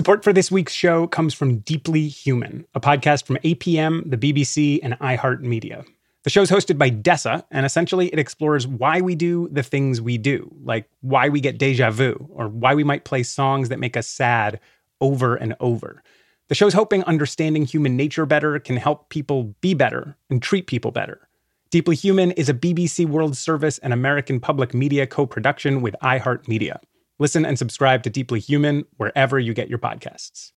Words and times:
Support 0.00 0.24
for 0.24 0.32
this 0.32 0.50
week's 0.50 0.72
show 0.72 1.06
comes 1.06 1.34
from 1.34 1.58
Deeply 1.58 2.08
Human, 2.08 2.64
a 2.74 2.80
podcast 2.80 3.26
from 3.26 3.36
APM, 3.44 4.10
the 4.10 4.16
BBC, 4.16 4.80
and 4.82 4.98
iHeartMedia. 4.98 5.86
The 6.22 6.30
show's 6.30 6.50
hosted 6.50 6.78
by 6.78 6.90
Dessa, 6.90 7.44
and 7.50 7.66
essentially 7.66 8.06
it 8.06 8.18
explores 8.18 8.66
why 8.66 9.02
we 9.02 9.14
do 9.14 9.50
the 9.52 9.62
things 9.62 10.00
we 10.00 10.16
do, 10.16 10.50
like 10.64 10.88
why 11.02 11.28
we 11.28 11.42
get 11.42 11.58
deja 11.58 11.90
vu, 11.90 12.30
or 12.30 12.48
why 12.48 12.74
we 12.74 12.82
might 12.82 13.04
play 13.04 13.22
songs 13.22 13.68
that 13.68 13.78
make 13.78 13.94
us 13.94 14.06
sad 14.06 14.58
over 15.02 15.36
and 15.36 15.54
over. 15.60 16.02
The 16.48 16.54
show's 16.54 16.72
hoping 16.72 17.04
understanding 17.04 17.66
human 17.66 17.94
nature 17.94 18.24
better 18.24 18.58
can 18.58 18.78
help 18.78 19.10
people 19.10 19.54
be 19.60 19.74
better 19.74 20.16
and 20.30 20.40
treat 20.40 20.66
people 20.66 20.92
better. 20.92 21.28
Deeply 21.70 21.94
Human 21.94 22.30
is 22.32 22.48
a 22.48 22.54
BBC 22.54 23.06
World 23.06 23.36
Service 23.36 23.76
and 23.76 23.92
American 23.92 24.40
Public 24.40 24.72
Media 24.72 25.06
co 25.06 25.26
production 25.26 25.82
with 25.82 25.94
iHeartMedia. 26.02 26.78
Listen 27.20 27.44
and 27.44 27.58
subscribe 27.58 28.02
to 28.04 28.10
Deeply 28.10 28.40
Human 28.40 28.86
wherever 28.96 29.38
you 29.38 29.52
get 29.52 29.68
your 29.68 29.78
podcasts. 29.78 30.52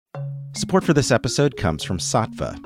Support 0.54 0.84
for 0.84 0.94
this 0.94 1.10
episode 1.10 1.58
comes 1.58 1.84
from 1.84 1.98
Saatva. 1.98 2.64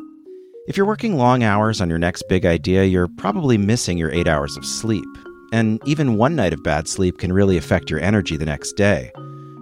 If 0.67 0.75
you're 0.75 0.85
working 0.85 1.15
long 1.15 1.43
hours 1.43 1.79
on 1.79 1.87
your 1.87 1.97
next 1.97 2.23
big 2.27 2.45
idea, 2.45 2.84
you're 2.84 3.07
probably 3.07 3.57
missing 3.57 3.97
your 3.97 4.11
eight 4.11 4.27
hours 4.27 4.57
of 4.57 4.65
sleep. 4.65 5.07
And 5.53 5.79
even 5.87 6.17
one 6.17 6.35
night 6.35 6.51
of 6.51 6.61
bad 6.61 6.89
sleep 6.89 7.20
can 7.20 7.31
really 7.31 7.55
affect 7.55 7.89
your 7.89 8.01
energy 8.01 8.35
the 8.35 8.45
next 8.45 8.73
day, 8.73 9.13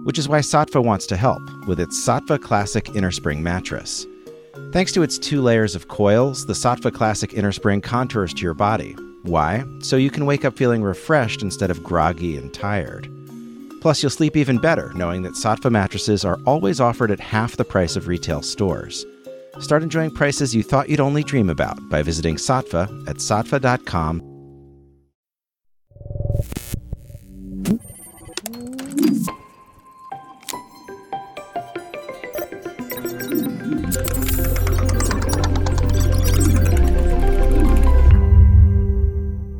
which 0.02 0.18
is 0.18 0.28
why 0.28 0.40
Saatva 0.40 0.82
wants 0.82 1.06
to 1.06 1.16
help 1.16 1.42
with 1.68 1.78
its 1.78 1.96
Saatva 2.04 2.42
Classic 2.42 2.86
Innerspring 2.86 3.38
mattress. 3.38 4.04
Thanks 4.72 4.90
to 4.92 5.04
its 5.04 5.16
two 5.16 5.42
layers 5.42 5.76
of 5.76 5.86
coils, 5.86 6.44
the 6.46 6.54
Saatva 6.54 6.92
Classic 6.92 7.30
Innerspring 7.30 7.84
contours 7.84 8.34
to 8.34 8.42
your 8.42 8.54
body. 8.54 8.96
Why? 9.22 9.62
So 9.78 9.94
you 9.94 10.10
can 10.10 10.26
wake 10.26 10.44
up 10.44 10.58
feeling 10.58 10.82
refreshed 10.82 11.40
instead 11.40 11.70
of 11.70 11.84
groggy 11.84 12.36
and 12.36 12.52
tired. 12.52 13.08
Plus, 13.84 14.02
you'll 14.02 14.08
sleep 14.08 14.34
even 14.34 14.56
better 14.56 14.90
knowing 14.94 15.20
that 15.24 15.34
Saatva 15.34 15.70
mattresses 15.70 16.24
are 16.24 16.38
always 16.46 16.80
offered 16.80 17.10
at 17.10 17.20
half 17.20 17.58
the 17.58 17.66
price 17.66 17.96
of 17.96 18.08
retail 18.08 18.40
stores. 18.40 19.04
Start 19.60 19.82
enjoying 19.82 20.10
prices 20.10 20.54
you 20.54 20.62
thought 20.62 20.88
you'd 20.88 21.00
only 21.00 21.22
dream 21.22 21.50
about 21.50 21.78
by 21.90 22.02
visiting 22.02 22.36
Saatva 22.36 22.84
at 23.06 23.16
saatva.com. 23.16 24.22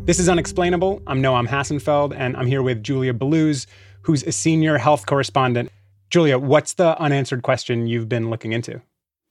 This 0.06 0.18
is 0.18 0.30
Unexplainable. 0.30 1.02
I'm 1.06 1.22
Noam 1.22 1.46
Hassenfeld, 1.46 2.14
and 2.16 2.38
I'm 2.38 2.46
here 2.46 2.62
with 2.62 2.82
Julia 2.82 3.12
Belluz, 3.12 3.66
who's 4.04 4.22
a 4.22 4.32
senior 4.32 4.78
health 4.78 5.06
correspondent. 5.06 5.70
Julia, 6.10 6.38
what's 6.38 6.74
the 6.74 6.98
unanswered 7.00 7.42
question 7.42 7.86
you've 7.86 8.08
been 8.08 8.30
looking 8.30 8.52
into? 8.52 8.80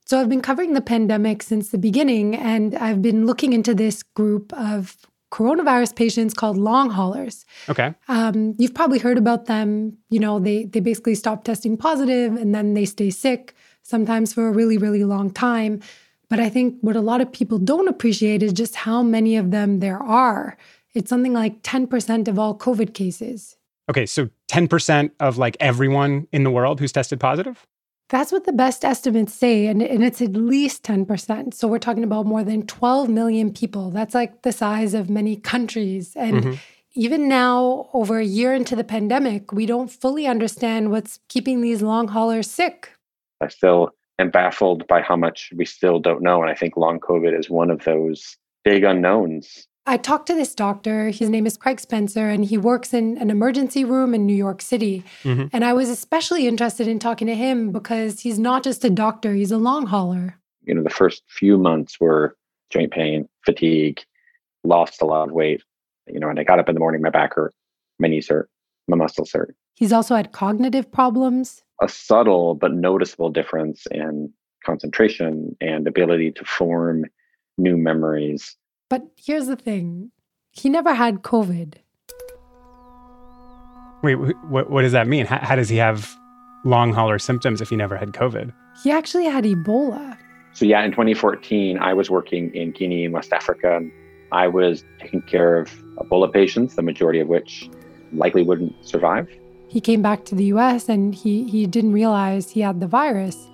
So, 0.05 0.19
I've 0.19 0.29
been 0.29 0.41
covering 0.41 0.73
the 0.73 0.81
pandemic 0.81 1.41
since 1.41 1.69
the 1.69 1.77
beginning, 1.77 2.35
and 2.35 2.75
I've 2.75 3.01
been 3.01 3.25
looking 3.25 3.53
into 3.53 3.73
this 3.73 4.03
group 4.03 4.51
of 4.53 4.97
coronavirus 5.31 5.95
patients 5.95 6.33
called 6.33 6.57
long 6.57 6.89
haulers. 6.89 7.45
Okay. 7.69 7.93
Um, 8.07 8.53
you've 8.59 8.75
probably 8.75 8.99
heard 8.99 9.17
about 9.17 9.45
them. 9.45 9.97
You 10.09 10.19
know, 10.19 10.39
they 10.39 10.65
they 10.65 10.81
basically 10.81 11.15
stop 11.15 11.43
testing 11.45 11.77
positive, 11.77 12.35
and 12.35 12.53
then 12.53 12.73
they 12.73 12.85
stay 12.85 13.09
sick, 13.09 13.55
sometimes 13.81 14.33
for 14.33 14.47
a 14.47 14.51
really, 14.51 14.77
really 14.77 15.05
long 15.05 15.31
time. 15.31 15.81
But 16.29 16.39
I 16.39 16.49
think 16.49 16.77
what 16.81 16.95
a 16.95 17.01
lot 17.01 17.21
of 17.21 17.31
people 17.31 17.59
don't 17.59 17.87
appreciate 17.87 18.43
is 18.43 18.53
just 18.53 18.75
how 18.75 19.03
many 19.03 19.37
of 19.37 19.51
them 19.51 19.79
there 19.79 20.01
are. 20.01 20.57
It's 20.93 21.09
something 21.09 21.33
like 21.33 21.61
10% 21.63 22.27
of 22.27 22.37
all 22.37 22.57
COVID 22.57 22.93
cases. 22.93 23.55
Okay, 23.89 24.05
so 24.05 24.29
10% 24.49 25.11
of 25.19 25.37
like 25.37 25.57
everyone 25.59 26.27
in 26.31 26.43
the 26.43 26.51
world 26.51 26.79
who's 26.79 26.91
tested 26.91 27.19
positive? 27.19 27.65
That's 28.09 28.31
what 28.31 28.45
the 28.45 28.53
best 28.53 28.85
estimates 28.85 29.33
say, 29.33 29.67
and, 29.67 29.81
and 29.81 30.03
it's 30.03 30.21
at 30.21 30.33
least 30.33 30.83
10%. 30.83 31.53
So 31.53 31.67
we're 31.67 31.79
talking 31.79 32.03
about 32.03 32.25
more 32.25 32.43
than 32.43 32.67
12 32.67 33.09
million 33.09 33.51
people. 33.51 33.89
That's 33.89 34.13
like 34.13 34.43
the 34.43 34.51
size 34.51 34.93
of 34.93 35.09
many 35.09 35.35
countries. 35.35 36.15
And 36.15 36.37
mm-hmm. 36.37 36.53
even 36.93 37.27
now, 37.27 37.89
over 37.93 38.19
a 38.19 38.25
year 38.25 38.53
into 38.53 38.75
the 38.75 38.83
pandemic, 38.83 39.51
we 39.51 39.65
don't 39.65 39.89
fully 39.89 40.27
understand 40.27 40.91
what's 40.91 41.19
keeping 41.27 41.61
these 41.61 41.81
long 41.81 42.07
haulers 42.07 42.49
sick. 42.49 42.91
I 43.41 43.47
still 43.47 43.89
am 44.19 44.29
baffled 44.29 44.85
by 44.87 45.01
how 45.01 45.15
much 45.15 45.51
we 45.55 45.65
still 45.65 45.99
don't 45.99 46.21
know. 46.21 46.41
And 46.41 46.51
I 46.51 46.55
think 46.55 46.77
long 46.77 46.99
COVID 46.99 47.37
is 47.37 47.49
one 47.49 47.71
of 47.71 47.83
those 47.83 48.37
big 48.63 48.83
unknowns 48.83 49.67
I 49.85 49.97
talked 49.97 50.27
to 50.27 50.33
this 50.33 50.55
doctor. 50.55 51.09
His 51.09 51.29
name 51.29 51.45
is 51.45 51.57
Craig 51.57 51.79
Spencer, 51.79 52.29
and 52.29 52.45
he 52.45 52.57
works 52.57 52.93
in 52.93 53.17
an 53.17 53.29
emergency 53.29 53.83
room 53.83 54.13
in 54.13 54.25
New 54.25 54.35
York 54.35 54.61
City. 54.61 55.03
Mm-hmm. 55.23 55.47
And 55.51 55.65
I 55.65 55.73
was 55.73 55.89
especially 55.89 56.47
interested 56.47 56.87
in 56.87 56.99
talking 56.99 57.27
to 57.27 57.35
him 57.35 57.71
because 57.71 58.21
he's 58.21 58.39
not 58.39 58.63
just 58.63 58.85
a 58.85 58.89
doctor, 58.89 59.33
he's 59.33 59.51
a 59.51 59.57
long 59.57 59.85
hauler. 59.87 60.39
You 60.63 60.75
know, 60.75 60.83
the 60.83 60.89
first 60.89 61.23
few 61.27 61.57
months 61.57 61.99
were 61.99 62.37
joint 62.69 62.91
pain, 62.91 63.27
fatigue, 63.45 63.99
lost 64.63 65.01
a 65.01 65.05
lot 65.05 65.27
of 65.27 65.33
weight. 65.33 65.61
You 66.07 66.19
know, 66.19 66.29
and 66.29 66.39
I 66.39 66.43
got 66.43 66.59
up 66.59 66.69
in 66.69 66.75
the 66.75 66.79
morning, 66.79 67.01
my 67.01 67.09
back 67.09 67.33
hurt, 67.33 67.53
my 67.99 68.07
knees 68.07 68.29
hurt, 68.29 68.49
my 68.87 68.95
muscles 68.95 69.31
hurt. 69.33 69.53
He's 69.75 69.91
also 69.91 70.15
had 70.15 70.31
cognitive 70.31 70.89
problems. 70.89 71.61
A 71.81 71.89
subtle 71.89 72.55
but 72.55 72.73
noticeable 72.73 73.29
difference 73.29 73.85
in 73.91 74.31
concentration 74.65 75.57
and 75.59 75.87
ability 75.87 76.31
to 76.31 76.45
form 76.45 77.05
new 77.57 77.75
memories 77.75 78.55
but 78.93 79.07
here's 79.17 79.47
the 79.47 79.55
thing 79.55 80.11
he 80.51 80.69
never 80.69 80.93
had 80.93 81.23
COVID. 81.23 81.77
Wait, 84.03 84.13
what, 84.13 84.69
what 84.69 84.83
does 84.83 84.91
that 84.91 85.07
mean? 85.07 85.25
How, 85.25 85.39
how 85.39 85.55
does 85.55 85.67
he 85.67 85.77
have 85.77 86.15
long 86.63 86.93
hauler 86.93 87.17
symptoms 87.17 87.59
if 87.59 87.69
he 87.69 87.75
never 87.75 87.97
had 87.97 88.09
COVID? 88.09 88.53
He 88.83 88.91
actually 88.91 89.25
had 89.25 89.45
Ebola. 89.45 90.15
So, 90.53 90.65
yeah, 90.65 90.83
in 90.83 90.91
2014, 90.91 91.79
I 91.79 91.91
was 91.95 92.11
working 92.11 92.53
in 92.53 92.69
Guinea 92.69 93.05
in 93.05 93.11
West 93.13 93.33
Africa. 93.33 93.81
I 94.31 94.47
was 94.47 94.83
taking 94.99 95.23
care 95.23 95.57
of 95.57 95.71
Ebola 95.95 96.31
patients, 96.31 96.75
the 96.75 96.83
majority 96.83 97.19
of 97.19 97.27
which 97.27 97.67
likely 98.11 98.43
wouldn't 98.43 98.75
survive. 98.85 99.27
He 99.69 99.81
came 99.81 100.03
back 100.03 100.25
to 100.25 100.35
the 100.35 100.45
US 100.53 100.87
and 100.87 101.15
he, 101.15 101.49
he 101.49 101.65
didn't 101.65 101.93
realize 101.93 102.51
he 102.51 102.61
had 102.61 102.79
the 102.79 102.85
virus. 102.85 103.47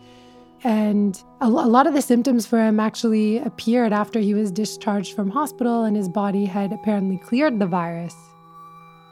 And 0.63 1.21
a, 1.41 1.45
a 1.45 1.47
lot 1.47 1.87
of 1.87 1.93
the 1.93 2.01
symptoms 2.01 2.45
for 2.45 2.59
him 2.59 2.79
actually 2.79 3.39
appeared 3.39 3.93
after 3.93 4.19
he 4.19 4.33
was 4.33 4.51
discharged 4.51 5.15
from 5.15 5.29
hospital 5.29 5.83
and 5.83 5.95
his 5.95 6.09
body 6.09 6.45
had 6.45 6.73
apparently 6.73 7.17
cleared 7.17 7.59
the 7.59 7.67
virus. 7.67 8.15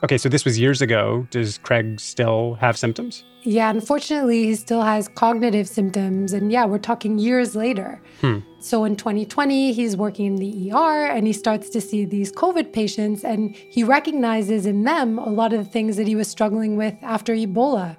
Okay, 0.04 0.20
so 0.20 0.30
this 0.30 0.46
was 0.46 0.60
years 0.60 0.82
ago. 0.82 1.26
Does 1.32 1.58
Craig 1.58 2.00
still 2.00 2.54
have 2.56 2.78
symptoms? 2.78 3.24
Yeah, 3.42 3.72
unfortunately, 3.72 4.44
he 4.44 4.56
still 4.56 4.84
has 4.84 5.08
cognitive 5.08 5.68
symptoms. 5.68 6.34
And 6.34 6.52
yeah, 6.52 6.66
we're 6.66 6.78
talking 6.78 7.18
years 7.18 7.56
later. 7.56 8.00
Hmm. 8.22 8.40
So 8.60 8.84
in 8.84 8.96
2020, 8.96 9.74
he's 9.74 9.98
working 9.98 10.28
in 10.28 10.36
the 10.36 10.72
ER 10.72 11.08
and 11.08 11.26
he 11.26 11.34
starts 11.34 11.70
to 11.70 11.82
see 11.82 12.06
these 12.06 12.32
COVID 12.32 12.74
patients 12.74 13.24
and 13.24 13.56
he 13.56 13.84
recognizes 13.84 14.68
in 14.68 14.84
them 14.84 15.18
a 15.18 15.30
lot 15.30 15.52
of 15.52 15.66
the 15.66 15.72
things 15.72 15.98
that 15.98 16.08
he 16.08 16.16
was 16.16 16.28
struggling 16.28 16.78
with 16.78 16.96
after 17.02 17.34
Ebola. 17.34 17.98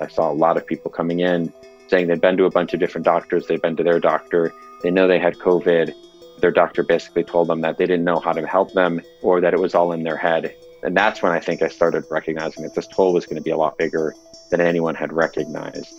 I 0.00 0.06
saw 0.06 0.30
a 0.30 0.34
lot 0.34 0.56
of 0.56 0.66
people 0.66 0.90
coming 0.90 1.20
in 1.20 1.52
saying 1.92 2.06
they'd 2.06 2.22
been 2.22 2.38
to 2.38 2.46
a 2.46 2.50
bunch 2.50 2.72
of 2.72 2.80
different 2.80 3.04
doctors, 3.04 3.46
they'd 3.46 3.60
been 3.60 3.76
to 3.76 3.82
their 3.82 4.00
doctor, 4.00 4.54
they 4.82 4.90
know 4.90 5.06
they 5.06 5.18
had 5.18 5.34
COVID. 5.34 5.92
Their 6.40 6.50
doctor 6.50 6.82
basically 6.82 7.22
told 7.22 7.48
them 7.48 7.60
that 7.60 7.76
they 7.76 7.84
didn't 7.84 8.04
know 8.04 8.18
how 8.18 8.32
to 8.32 8.46
help 8.46 8.72
them 8.72 9.02
or 9.20 9.42
that 9.42 9.52
it 9.52 9.60
was 9.60 9.74
all 9.74 9.92
in 9.92 10.02
their 10.02 10.16
head. 10.16 10.54
And 10.82 10.96
that's 10.96 11.22
when 11.22 11.32
I 11.32 11.38
think 11.38 11.60
I 11.60 11.68
started 11.68 12.04
recognizing 12.10 12.62
that 12.62 12.74
this 12.74 12.86
toll 12.86 13.12
was 13.12 13.26
going 13.26 13.36
to 13.36 13.42
be 13.42 13.50
a 13.50 13.58
lot 13.58 13.76
bigger 13.76 14.14
than 14.50 14.62
anyone 14.62 14.94
had 14.94 15.12
recognized. 15.12 15.94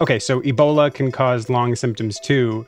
Okay, 0.00 0.18
so 0.18 0.40
Ebola 0.40 0.92
can 0.92 1.12
cause 1.12 1.50
long 1.50 1.76
symptoms 1.76 2.18
too. 2.20 2.64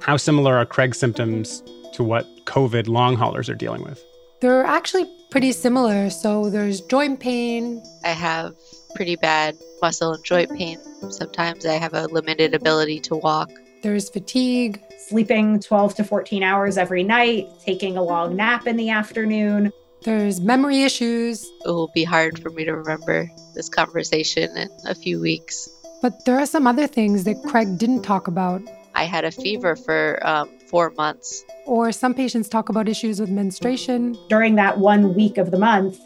How 0.00 0.16
similar 0.16 0.56
are 0.56 0.64
Craig's 0.64 1.00
symptoms 1.00 1.64
to 1.94 2.04
what 2.04 2.26
COVID 2.44 2.86
long 2.86 3.16
haulers 3.16 3.50
are 3.50 3.56
dealing 3.56 3.82
with? 3.82 4.00
They're 4.40 4.64
actually 4.64 5.10
pretty 5.30 5.50
similar. 5.50 6.10
So 6.10 6.48
there's 6.48 6.80
joint 6.80 7.18
pain. 7.18 7.82
I 8.04 8.10
have 8.10 8.54
pretty 8.94 9.16
bad 9.16 9.56
muscle 9.80 10.12
and 10.12 10.24
joint 10.24 10.50
pain. 10.56 10.78
Sometimes 11.10 11.66
I 11.66 11.74
have 11.74 11.94
a 11.94 12.06
limited 12.06 12.54
ability 12.54 13.00
to 13.00 13.16
walk. 13.16 13.50
There's 13.82 14.10
fatigue. 14.10 14.82
Sleeping 15.08 15.60
12 15.60 15.94
to 15.96 16.04
14 16.04 16.42
hours 16.42 16.76
every 16.76 17.02
night, 17.02 17.48
taking 17.64 17.96
a 17.96 18.02
long 18.02 18.36
nap 18.36 18.66
in 18.66 18.76
the 18.76 18.90
afternoon. 18.90 19.72
There's 20.02 20.40
memory 20.40 20.82
issues. 20.82 21.44
It 21.64 21.68
will 21.68 21.90
be 21.94 22.04
hard 22.04 22.38
for 22.40 22.50
me 22.50 22.64
to 22.64 22.74
remember 22.74 23.30
this 23.54 23.68
conversation 23.68 24.56
in 24.56 24.68
a 24.86 24.94
few 24.94 25.20
weeks. 25.20 25.68
But 26.02 26.24
there 26.24 26.38
are 26.38 26.46
some 26.46 26.66
other 26.66 26.86
things 26.86 27.24
that 27.24 27.42
Craig 27.46 27.78
didn't 27.78 28.02
talk 28.02 28.26
about. 28.26 28.62
I 28.94 29.04
had 29.04 29.24
a 29.24 29.30
fever 29.30 29.76
for 29.76 30.18
um, 30.26 30.50
four 30.66 30.90
months. 30.90 31.44
Or 31.66 31.92
some 31.92 32.14
patients 32.14 32.48
talk 32.48 32.68
about 32.68 32.88
issues 32.88 33.20
with 33.20 33.30
menstruation. 33.30 34.16
During 34.28 34.54
that 34.56 34.78
one 34.78 35.14
week 35.14 35.38
of 35.38 35.50
the 35.50 35.58
month, 35.58 35.98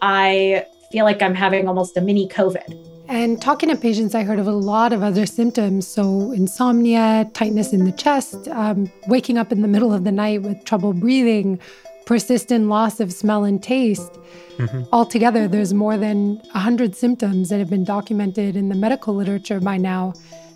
I 0.00 0.66
feel 0.92 1.04
like 1.04 1.22
I'm 1.22 1.34
having 1.34 1.66
almost 1.66 1.96
a 1.96 2.00
mini 2.00 2.28
COVID. 2.28 2.88
And 3.08 3.42
talking 3.42 3.68
to 3.68 3.76
patients, 3.76 4.14
I 4.14 4.22
heard 4.22 4.38
of 4.38 4.46
a 4.46 4.52
lot 4.52 4.92
of 4.92 5.02
other 5.02 5.26
symptoms. 5.26 5.86
So, 5.86 6.30
insomnia, 6.32 7.28
tightness 7.34 7.72
in 7.72 7.84
the 7.84 7.92
chest, 7.92 8.48
um, 8.48 8.90
waking 9.08 9.36
up 9.38 9.50
in 9.50 9.62
the 9.62 9.68
middle 9.68 9.92
of 9.92 10.04
the 10.04 10.12
night 10.12 10.42
with 10.42 10.64
trouble 10.64 10.92
breathing, 10.92 11.58
persistent 12.06 12.68
loss 12.68 13.00
of 13.00 13.12
smell 13.12 13.44
and 13.44 13.62
taste. 13.62 14.12
Mm-hmm. 14.58 14.84
Altogether, 14.92 15.48
there's 15.48 15.74
more 15.74 15.96
than 15.96 16.36
100 16.52 16.94
symptoms 16.94 17.48
that 17.48 17.58
have 17.58 17.70
been 17.70 17.84
documented 17.84 18.56
in 18.56 18.68
the 18.68 18.74
medical 18.74 19.14
literature 19.14 19.60
by 19.60 19.76
now. 19.76 20.14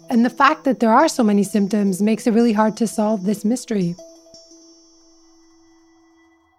And 0.09 0.25
the 0.25 0.31
fact 0.31 0.65
that 0.65 0.81
there 0.81 0.93
are 0.93 1.09
so 1.09 1.25
many 1.25 1.43
symptoms 1.43 2.01
makes 2.01 2.27
it 2.27 2.33
really 2.33 2.53
hard 2.53 2.77
to 2.77 2.87
solve 2.87 3.25
this 3.25 3.45
mystery. 3.45 3.97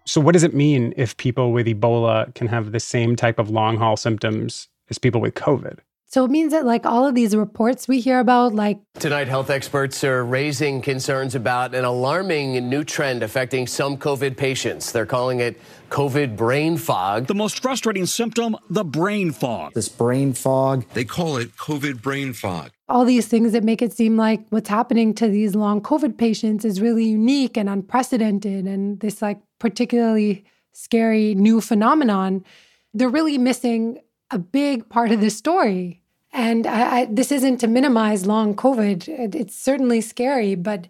So, 0.08 0.22
what 0.22 0.32
does 0.32 0.42
it 0.42 0.54
mean 0.54 0.94
if 0.96 1.14
people 1.18 1.52
with 1.52 1.66
Ebola 1.66 2.34
can 2.34 2.46
have 2.46 2.72
the 2.72 2.80
same 2.80 3.14
type 3.14 3.38
of 3.38 3.50
long 3.50 3.76
haul 3.76 3.94
symptoms 3.94 4.66
as 4.88 4.96
people 4.96 5.20
with 5.20 5.34
COVID? 5.34 5.80
So 6.10 6.24
it 6.24 6.30
means 6.30 6.52
that, 6.52 6.64
like 6.64 6.86
all 6.86 7.06
of 7.06 7.14
these 7.14 7.36
reports 7.36 7.86
we 7.86 8.00
hear 8.00 8.18
about, 8.18 8.54
like. 8.54 8.80
Tonight, 8.98 9.28
health 9.28 9.50
experts 9.50 10.02
are 10.04 10.24
raising 10.24 10.80
concerns 10.80 11.34
about 11.34 11.74
an 11.74 11.84
alarming 11.84 12.66
new 12.70 12.82
trend 12.82 13.22
affecting 13.22 13.66
some 13.66 13.98
COVID 13.98 14.38
patients. 14.38 14.90
They're 14.90 15.04
calling 15.04 15.40
it 15.40 15.60
COVID 15.90 16.34
brain 16.34 16.78
fog. 16.78 17.26
The 17.26 17.34
most 17.34 17.60
frustrating 17.60 18.06
symptom, 18.06 18.56
the 18.70 18.84
brain 18.84 19.32
fog. 19.32 19.74
This 19.74 19.90
brain 19.90 20.32
fog. 20.32 20.86
They 20.94 21.04
call 21.04 21.36
it 21.36 21.54
COVID 21.56 22.00
brain 22.00 22.32
fog. 22.32 22.70
All 22.88 23.04
these 23.04 23.26
things 23.26 23.52
that 23.52 23.62
make 23.62 23.82
it 23.82 23.92
seem 23.92 24.16
like 24.16 24.46
what's 24.48 24.70
happening 24.70 25.12
to 25.16 25.28
these 25.28 25.54
long 25.54 25.82
COVID 25.82 26.16
patients 26.16 26.64
is 26.64 26.80
really 26.80 27.04
unique 27.04 27.58
and 27.58 27.68
unprecedented, 27.68 28.66
and 28.66 28.98
this, 29.00 29.20
like, 29.20 29.42
particularly 29.58 30.46
scary 30.72 31.34
new 31.34 31.60
phenomenon. 31.60 32.46
They're 32.94 33.10
really 33.10 33.36
missing 33.36 33.98
a 34.30 34.38
big 34.38 34.88
part 34.88 35.12
of 35.12 35.20
the 35.20 35.30
story. 35.30 36.02
And 36.32 36.66
I, 36.66 36.98
I, 37.00 37.04
this 37.06 37.32
isn't 37.32 37.58
to 37.58 37.66
minimize 37.66 38.26
long 38.26 38.54
COVID. 38.54 39.08
It, 39.08 39.34
it's 39.34 39.56
certainly 39.56 40.00
scary, 40.00 40.54
but 40.54 40.88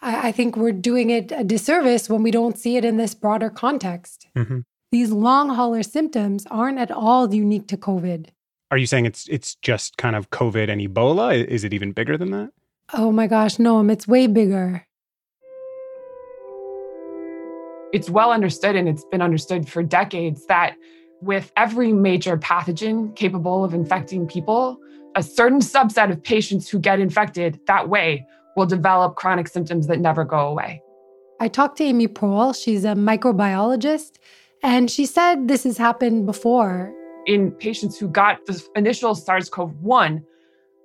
I, 0.00 0.28
I, 0.28 0.32
think 0.32 0.56
we're 0.56 0.72
doing 0.72 1.10
it 1.10 1.32
a 1.32 1.44
disservice 1.44 2.08
when 2.08 2.22
we 2.22 2.30
don't 2.30 2.58
see 2.58 2.76
it 2.76 2.84
in 2.84 2.96
this 2.96 3.14
broader 3.14 3.50
context. 3.50 4.26
Mm-hmm. 4.34 4.60
These 4.90 5.12
long 5.12 5.50
hauler 5.50 5.82
symptoms 5.82 6.46
aren't 6.50 6.78
at 6.78 6.90
all 6.90 7.32
unique 7.32 7.68
to 7.68 7.76
COVID. 7.76 8.28
Are 8.70 8.78
you 8.78 8.86
saying 8.86 9.06
it's 9.06 9.26
it's 9.28 9.56
just 9.56 9.96
kind 9.96 10.16
of 10.16 10.30
COVID 10.30 10.70
and 10.70 10.80
Ebola? 10.80 11.44
Is 11.44 11.64
it 11.64 11.74
even 11.74 11.92
bigger 11.92 12.16
than 12.16 12.30
that? 12.30 12.50
Oh 12.92 13.12
my 13.12 13.26
gosh, 13.26 13.58
no, 13.58 13.86
it's 13.88 14.08
way 14.08 14.26
bigger. 14.26 14.86
It's 17.92 18.08
well 18.08 18.30
understood 18.30 18.76
and 18.76 18.88
it's 18.88 19.04
been 19.04 19.22
understood 19.22 19.68
for 19.68 19.82
decades 19.82 20.46
that 20.46 20.76
with 21.20 21.52
every 21.56 21.92
major 21.92 22.36
pathogen 22.36 23.14
capable 23.14 23.64
of 23.64 23.74
infecting 23.74 24.26
people, 24.26 24.78
a 25.16 25.22
certain 25.22 25.60
subset 25.60 26.10
of 26.10 26.22
patients 26.22 26.68
who 26.68 26.78
get 26.78 27.00
infected 27.00 27.60
that 27.66 27.88
way 27.88 28.26
will 28.56 28.66
develop 28.66 29.16
chronic 29.16 29.48
symptoms 29.48 29.86
that 29.86 30.00
never 30.00 30.24
go 30.24 30.48
away. 30.48 30.82
I 31.40 31.48
talked 31.48 31.78
to 31.78 31.84
Amy 31.84 32.06
Proal. 32.06 32.52
She's 32.52 32.84
a 32.84 32.88
microbiologist, 32.88 34.18
and 34.62 34.90
she 34.90 35.06
said 35.06 35.48
this 35.48 35.64
has 35.64 35.78
happened 35.78 36.26
before. 36.26 36.94
In 37.26 37.52
patients 37.52 37.98
who 37.98 38.08
got 38.08 38.44
the 38.46 38.62
initial 38.76 39.14
SARS 39.14 39.48
CoV 39.48 39.74
1, 39.80 40.24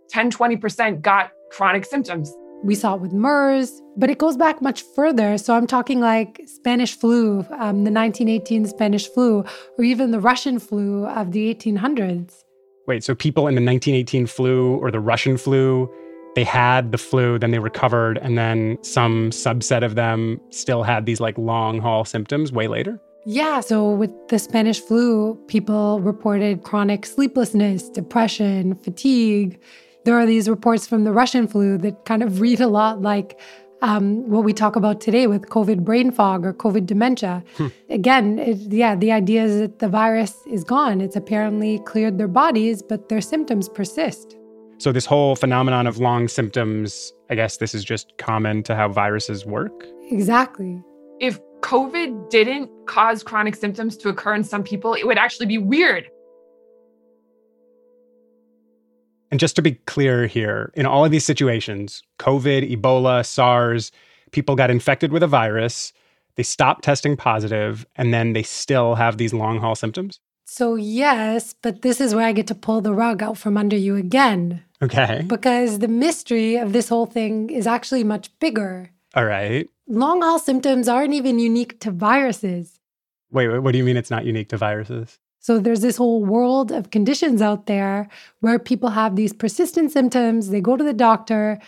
10 0.09 0.31
20% 0.31 1.01
got 1.01 1.31
chronic 1.51 1.85
symptoms. 1.85 2.33
We 2.65 2.73
saw 2.73 2.95
it 2.95 3.01
with 3.01 3.13
MERS, 3.13 3.79
but 3.95 4.09
it 4.09 4.17
goes 4.17 4.35
back 4.37 4.59
much 4.59 4.81
further. 4.95 5.37
So 5.37 5.53
I'm 5.53 5.67
talking 5.67 5.99
like 5.99 6.41
Spanish 6.47 6.97
flu, 6.97 7.41
um, 7.51 7.83
the 7.83 7.91
1918 7.91 8.65
Spanish 8.65 9.07
flu, 9.07 9.45
or 9.77 9.83
even 9.83 10.09
the 10.09 10.19
Russian 10.19 10.57
flu 10.57 11.05
of 11.05 11.31
the 11.31 11.53
1800s. 11.53 12.43
Wait, 12.87 13.03
so 13.03 13.13
people 13.13 13.47
in 13.47 13.53
the 13.53 13.61
1918 13.61 14.25
flu 14.25 14.77
or 14.77 14.89
the 14.89 14.99
Russian 14.99 15.37
flu, 15.37 15.87
they 16.33 16.43
had 16.43 16.91
the 16.91 16.97
flu, 16.97 17.37
then 17.37 17.51
they 17.51 17.59
recovered, 17.59 18.17
and 18.17 18.35
then 18.35 18.79
some 18.81 19.29
subset 19.29 19.85
of 19.85 19.93
them 19.93 20.41
still 20.49 20.81
had 20.81 21.05
these 21.05 21.19
like 21.19 21.37
long 21.37 21.79
haul 21.79 22.03
symptoms 22.03 22.51
way 22.51 22.67
later? 22.67 22.99
Yeah, 23.27 23.59
so 23.59 23.91
with 23.91 24.09
the 24.29 24.39
Spanish 24.39 24.79
flu, 24.79 25.35
people 25.47 25.99
reported 25.99 26.63
chronic 26.63 27.05
sleeplessness, 27.05 27.89
depression, 27.89 28.73
fatigue 28.73 29.59
there 30.05 30.17
are 30.17 30.25
these 30.25 30.47
reports 30.47 30.87
from 30.87 31.03
the 31.03 31.11
Russian 31.11 31.47
flu 31.47 31.77
that 31.79 32.05
kind 32.05 32.23
of 32.23 32.39
read 32.39 32.61
a 32.61 32.67
lot 32.67 33.01
like 33.01 33.39
um, 33.81 34.27
what 34.29 34.43
we 34.43 34.53
talk 34.53 34.75
about 34.75 35.01
today 35.01 35.27
with 35.27 35.49
COVID 35.49 35.83
brain 35.83 36.11
fog 36.11 36.45
or 36.45 36.53
COVID 36.53 36.85
dementia. 36.85 37.43
Hmm. 37.57 37.67
Again, 37.89 38.39
it, 38.39 38.57
yeah, 38.71 38.95
the 38.95 39.11
idea 39.11 39.43
is 39.43 39.59
that 39.59 39.79
the 39.79 39.89
virus 39.89 40.35
is 40.47 40.63
gone. 40.63 41.01
It's 41.01 41.15
apparently 41.15 41.79
cleared 41.79 42.17
their 42.17 42.27
bodies, 42.27 42.81
but 42.81 43.09
their 43.09 43.21
symptoms 43.21 43.67
persist. 43.67 44.37
So, 44.77 44.91
this 44.91 45.05
whole 45.05 45.35
phenomenon 45.35 45.87
of 45.87 45.97
long 45.97 46.27
symptoms, 46.27 47.13
I 47.29 47.35
guess 47.35 47.57
this 47.57 47.73
is 47.73 47.83
just 47.83 48.17
common 48.17 48.63
to 48.63 48.75
how 48.75 48.89
viruses 48.89 49.45
work? 49.45 49.85
Exactly. 50.09 50.81
If 51.19 51.39
COVID 51.61 52.29
didn't 52.29 52.69
cause 52.85 53.23
chronic 53.23 53.55
symptoms 53.55 53.97
to 53.97 54.09
occur 54.09 54.35
in 54.35 54.43
some 54.43 54.63
people, 54.63 54.93
it 54.93 55.07
would 55.07 55.17
actually 55.17 55.45
be 55.45 55.57
weird 55.57 56.09
And 59.35 59.39
just 59.41 59.57
to 59.57 59.61
be 59.61 59.73
clear 59.73 60.27
here, 60.27 60.71
in 60.75 60.85
all 60.85 61.03
of 61.03 61.11
these 61.11 61.25
situations, 61.25 62.01
COVID, 62.19 62.73
Ebola, 62.73 63.25
SARS, 63.25 63.91
people 64.31 64.55
got 64.55 64.71
infected 64.71 65.11
with 65.11 65.23
a 65.23 65.27
virus, 65.27 65.91
they 66.35 66.43
stopped 66.43 66.85
testing 66.85 67.17
positive, 67.17 67.85
and 67.97 68.13
then 68.13 68.31
they 68.31 68.43
still 68.43 68.95
have 68.95 69.17
these 69.17 69.33
long 69.33 69.59
haul 69.59 69.75
symptoms? 69.75 70.21
So, 70.45 70.75
yes, 70.75 71.53
but 71.61 71.81
this 71.81 71.99
is 71.99 72.15
where 72.15 72.25
I 72.25 72.31
get 72.31 72.47
to 72.47 72.55
pull 72.55 72.79
the 72.79 72.93
rug 72.93 73.21
out 73.21 73.37
from 73.37 73.57
under 73.57 73.75
you 73.75 73.97
again. 73.97 74.63
Okay. 74.81 75.25
Because 75.27 75.79
the 75.79 75.89
mystery 75.89 76.55
of 76.55 76.71
this 76.71 76.87
whole 76.87 77.05
thing 77.05 77.49
is 77.49 77.67
actually 77.67 78.05
much 78.05 78.29
bigger. 78.39 78.89
All 79.15 79.25
right. 79.25 79.67
Long 79.85 80.21
haul 80.21 80.39
symptoms 80.39 80.87
aren't 80.87 81.13
even 81.13 81.39
unique 81.39 81.81
to 81.81 81.91
viruses. 81.91 82.79
Wait, 83.31 83.49
wait, 83.49 83.59
what 83.59 83.73
do 83.73 83.79
you 83.79 83.83
mean 83.83 83.97
it's 83.97 84.09
not 84.09 84.23
unique 84.23 84.47
to 84.47 84.57
viruses? 84.57 85.19
So 85.45 85.59
there's 85.59 85.81
this 85.81 85.95
whole 85.95 86.25
world 86.25 86.71
of 86.71 86.89
conditions 86.89 87.39
out 87.39 87.67
there 87.67 88.09
where 88.39 88.57
people 88.57 88.89
have 88.89 89.15
these 89.15 89.31
persistent 89.31 89.91
symptoms. 89.91 90.49
They 90.49 90.59
go 90.59 90.75
to 90.75 90.83
the 90.83 90.91
doctor. 90.91 91.59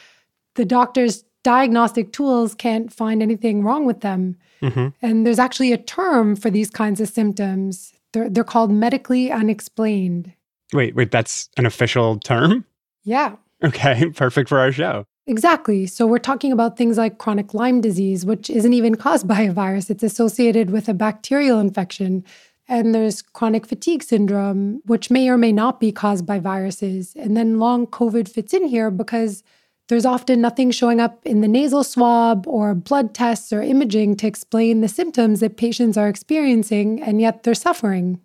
The 0.55 0.65
doctor's 0.65 1.23
diagnostic 1.43 2.11
tools 2.11 2.55
can't 2.55 2.91
find 2.91 3.21
anything 3.21 3.63
wrong 3.63 3.85
with 3.85 4.01
them. 4.01 4.35
Mm-hmm. 4.63 4.87
And 5.03 5.27
there's 5.27 5.37
actually 5.37 5.73
a 5.73 5.77
term 5.77 6.35
for 6.35 6.49
these 6.49 6.71
kinds 6.71 6.99
of 6.99 7.07
symptoms. 7.07 7.93
They're, 8.13 8.31
they're 8.31 8.43
called 8.43 8.71
medically 8.71 9.31
unexplained. 9.31 10.33
Wait, 10.73 10.95
wait, 10.95 11.11
that's 11.11 11.47
an 11.55 11.67
official 11.67 12.17
term? 12.17 12.65
Yeah. 13.03 13.35
Okay, 13.63 14.09
perfect 14.15 14.49
for 14.49 14.57
our 14.57 14.71
show. 14.71 15.05
Exactly. 15.27 15.85
So 15.85 16.07
we're 16.07 16.17
talking 16.17 16.51
about 16.51 16.77
things 16.77 16.97
like 16.97 17.19
chronic 17.19 17.53
Lyme 17.53 17.81
disease, 17.81 18.25
which 18.25 18.49
isn't 18.49 18.73
even 18.73 18.95
caused 18.95 19.27
by 19.27 19.41
a 19.41 19.51
virus. 19.51 19.91
It's 19.91 20.01
associated 20.01 20.71
with 20.71 20.89
a 20.89 20.95
bacterial 20.95 21.59
infection. 21.59 22.23
And 22.67 22.93
there's 22.93 23.21
chronic 23.21 23.65
fatigue 23.65 24.03
syndrome, 24.03 24.81
which 24.85 25.09
may 25.09 25.29
or 25.29 25.37
may 25.37 25.51
not 25.51 25.79
be 25.79 25.91
caused 25.91 26.25
by 26.25 26.39
viruses. 26.39 27.13
And 27.15 27.37
then 27.37 27.59
long 27.59 27.87
COVID 27.87 28.27
fits 28.27 28.53
in 28.53 28.65
here 28.67 28.91
because 28.91 29.41
there's 29.87 30.05
often 30.05 30.41
nothing 30.41 30.71
showing 30.71 30.99
up 30.99 31.25
in 31.25 31.39
the 31.39 31.47
nasal 31.47 31.83
swab 31.83 32.45
or 32.45 32.75
blood 32.75 33.13
tests 33.13 33.53
or 33.53 33.61
imaging 33.61 34.17
to 34.17 34.27
explain 34.27 34.81
the 34.81 34.89
symptoms 34.89 35.39
that 35.39 35.55
patients 35.55 35.97
are 35.97 36.09
experiencing, 36.09 37.01
and 37.01 37.21
yet 37.21 37.43
they're 37.43 37.53
suffering. 37.53 38.19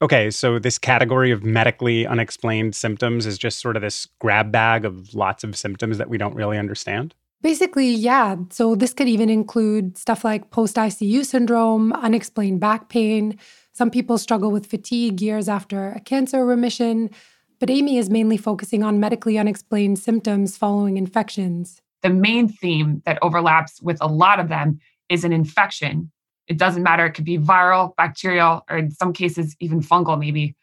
Okay, 0.00 0.30
so 0.30 0.58
this 0.58 0.78
category 0.78 1.30
of 1.30 1.44
medically 1.44 2.06
unexplained 2.06 2.74
symptoms 2.74 3.26
is 3.26 3.38
just 3.38 3.60
sort 3.60 3.76
of 3.76 3.82
this 3.82 4.08
grab 4.18 4.50
bag 4.50 4.84
of 4.84 5.14
lots 5.14 5.44
of 5.44 5.56
symptoms 5.56 5.98
that 5.98 6.08
we 6.08 6.18
don't 6.18 6.34
really 6.34 6.58
understand? 6.58 7.14
Basically, 7.42 7.90
yeah. 7.90 8.36
So 8.50 8.74
this 8.74 8.94
could 8.94 9.08
even 9.08 9.28
include 9.28 9.98
stuff 9.98 10.24
like 10.24 10.50
post 10.50 10.76
ICU 10.76 11.24
syndrome, 11.24 11.92
unexplained 11.92 12.60
back 12.60 12.88
pain, 12.88 13.38
some 13.72 13.90
people 13.90 14.18
struggle 14.18 14.50
with 14.50 14.66
fatigue 14.66 15.22
years 15.22 15.48
after 15.48 15.90
a 15.90 16.00
cancer 16.00 16.44
remission, 16.44 17.10
but 17.58 17.70
Amy 17.70 17.96
is 17.96 18.10
mainly 18.10 18.36
focusing 18.36 18.82
on 18.82 19.00
medically 19.00 19.38
unexplained 19.38 19.98
symptoms 19.98 20.56
following 20.56 20.98
infections. 20.98 21.80
The 22.02 22.10
main 22.10 22.48
theme 22.48 23.02
that 23.06 23.18
overlaps 23.22 23.80
with 23.80 23.98
a 24.00 24.08
lot 24.08 24.40
of 24.40 24.48
them 24.48 24.78
is 25.08 25.24
an 25.24 25.32
infection. 25.32 26.10
It 26.48 26.58
doesn't 26.58 26.82
matter, 26.82 27.06
it 27.06 27.12
could 27.12 27.24
be 27.24 27.38
viral, 27.38 27.96
bacterial, 27.96 28.64
or 28.68 28.76
in 28.76 28.90
some 28.90 29.12
cases, 29.12 29.56
even 29.60 29.80
fungal, 29.80 30.18
maybe, 30.18 30.54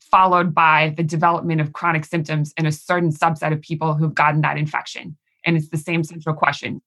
followed 0.00 0.54
by 0.54 0.94
the 0.96 1.02
development 1.02 1.60
of 1.60 1.72
chronic 1.72 2.04
symptoms 2.04 2.54
in 2.56 2.66
a 2.66 2.72
certain 2.72 3.10
subset 3.10 3.52
of 3.52 3.60
people 3.60 3.94
who've 3.94 4.14
gotten 4.14 4.40
that 4.42 4.56
infection. 4.56 5.16
And 5.44 5.56
it's 5.56 5.68
the 5.68 5.76
same 5.76 6.04
central 6.04 6.34
question 6.34 6.80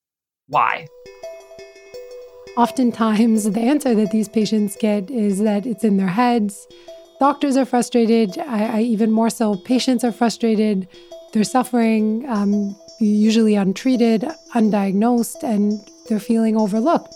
why? 0.48 0.88
Oftentimes, 2.58 3.52
the 3.52 3.60
answer 3.60 3.94
that 3.94 4.10
these 4.10 4.28
patients 4.28 4.76
get 4.82 5.12
is 5.12 5.38
that 5.42 5.68
it's 5.68 5.84
in 5.84 5.98
their 5.98 6.08
heads. 6.08 6.68
Doctors 7.20 7.56
are 7.56 7.66
frustrated. 7.66 8.36
I, 8.40 8.80
I 8.80 8.82
even 8.82 9.12
more 9.12 9.30
so, 9.30 9.58
patients 9.58 10.04
are 10.04 10.12
frustrated. 10.12 10.88
They're 11.34 11.44
suffering, 11.44 12.28
um, 12.28 12.76
usually 13.00 13.54
untreated, 13.54 14.22
undiagnosed, 14.56 15.44
and 15.44 15.88
they're 16.10 16.20
feeling 16.20 16.58
overlooked. 16.58 17.14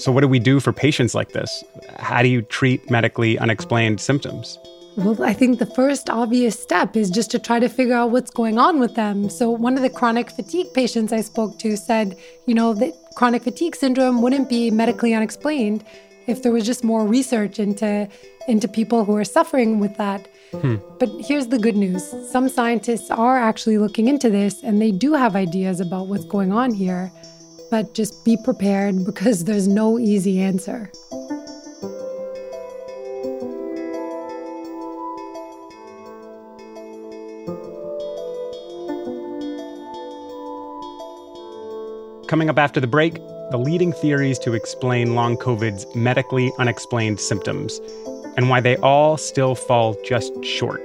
So, 0.00 0.10
what 0.10 0.22
do 0.22 0.28
we 0.28 0.38
do 0.38 0.58
for 0.58 0.72
patients 0.72 1.14
like 1.14 1.32
this? 1.32 1.62
How 1.98 2.22
do 2.22 2.28
you 2.28 2.40
treat 2.40 2.90
medically 2.90 3.38
unexplained 3.38 4.00
symptoms? 4.00 4.58
Well, 4.96 5.22
I 5.24 5.32
think 5.32 5.58
the 5.58 5.66
first 5.66 6.08
obvious 6.08 6.60
step 6.60 6.96
is 6.96 7.10
just 7.10 7.30
to 7.32 7.38
try 7.38 7.58
to 7.58 7.68
figure 7.68 7.94
out 7.94 8.10
what's 8.10 8.30
going 8.30 8.58
on 8.58 8.78
with 8.78 8.94
them. 8.94 9.28
So, 9.28 9.50
one 9.50 9.76
of 9.76 9.82
the 9.82 9.90
chronic 9.90 10.30
fatigue 10.30 10.72
patients 10.72 11.12
I 11.12 11.20
spoke 11.20 11.58
to 11.60 11.76
said, 11.76 12.16
you 12.46 12.54
know, 12.54 12.74
that 12.74 12.94
chronic 13.16 13.42
fatigue 13.42 13.74
syndrome 13.74 14.22
wouldn't 14.22 14.48
be 14.48 14.70
medically 14.70 15.12
unexplained 15.12 15.84
if 16.26 16.42
there 16.42 16.52
was 16.52 16.64
just 16.64 16.84
more 16.84 17.06
research 17.06 17.58
into 17.58 18.08
into 18.46 18.68
people 18.68 19.04
who 19.04 19.16
are 19.16 19.24
suffering 19.24 19.80
with 19.80 19.96
that. 19.96 20.28
Hmm. 20.52 20.76
But 20.98 21.10
here's 21.18 21.48
the 21.48 21.58
good 21.58 21.76
news. 21.76 22.04
Some 22.30 22.48
scientists 22.48 23.10
are 23.10 23.38
actually 23.38 23.78
looking 23.78 24.06
into 24.06 24.30
this 24.30 24.62
and 24.62 24.80
they 24.80 24.92
do 24.92 25.14
have 25.14 25.34
ideas 25.34 25.80
about 25.80 26.06
what's 26.06 26.24
going 26.24 26.52
on 26.52 26.72
here. 26.72 27.10
But 27.70 27.94
just 27.94 28.24
be 28.24 28.36
prepared 28.36 29.04
because 29.04 29.44
there's 29.44 29.66
no 29.66 29.98
easy 29.98 30.40
answer. 30.40 30.92
Coming 42.34 42.50
up 42.50 42.58
after 42.58 42.80
the 42.80 42.88
break, 42.88 43.14
the 43.52 43.56
leading 43.56 43.92
theories 43.92 44.40
to 44.40 44.54
explain 44.54 45.14
long 45.14 45.36
COVID's 45.36 45.86
medically 45.94 46.50
unexplained 46.58 47.20
symptoms, 47.20 47.80
and 48.36 48.50
why 48.50 48.60
they 48.60 48.76
all 48.78 49.16
still 49.16 49.54
fall 49.54 49.96
just 50.04 50.44
short. 50.44 50.82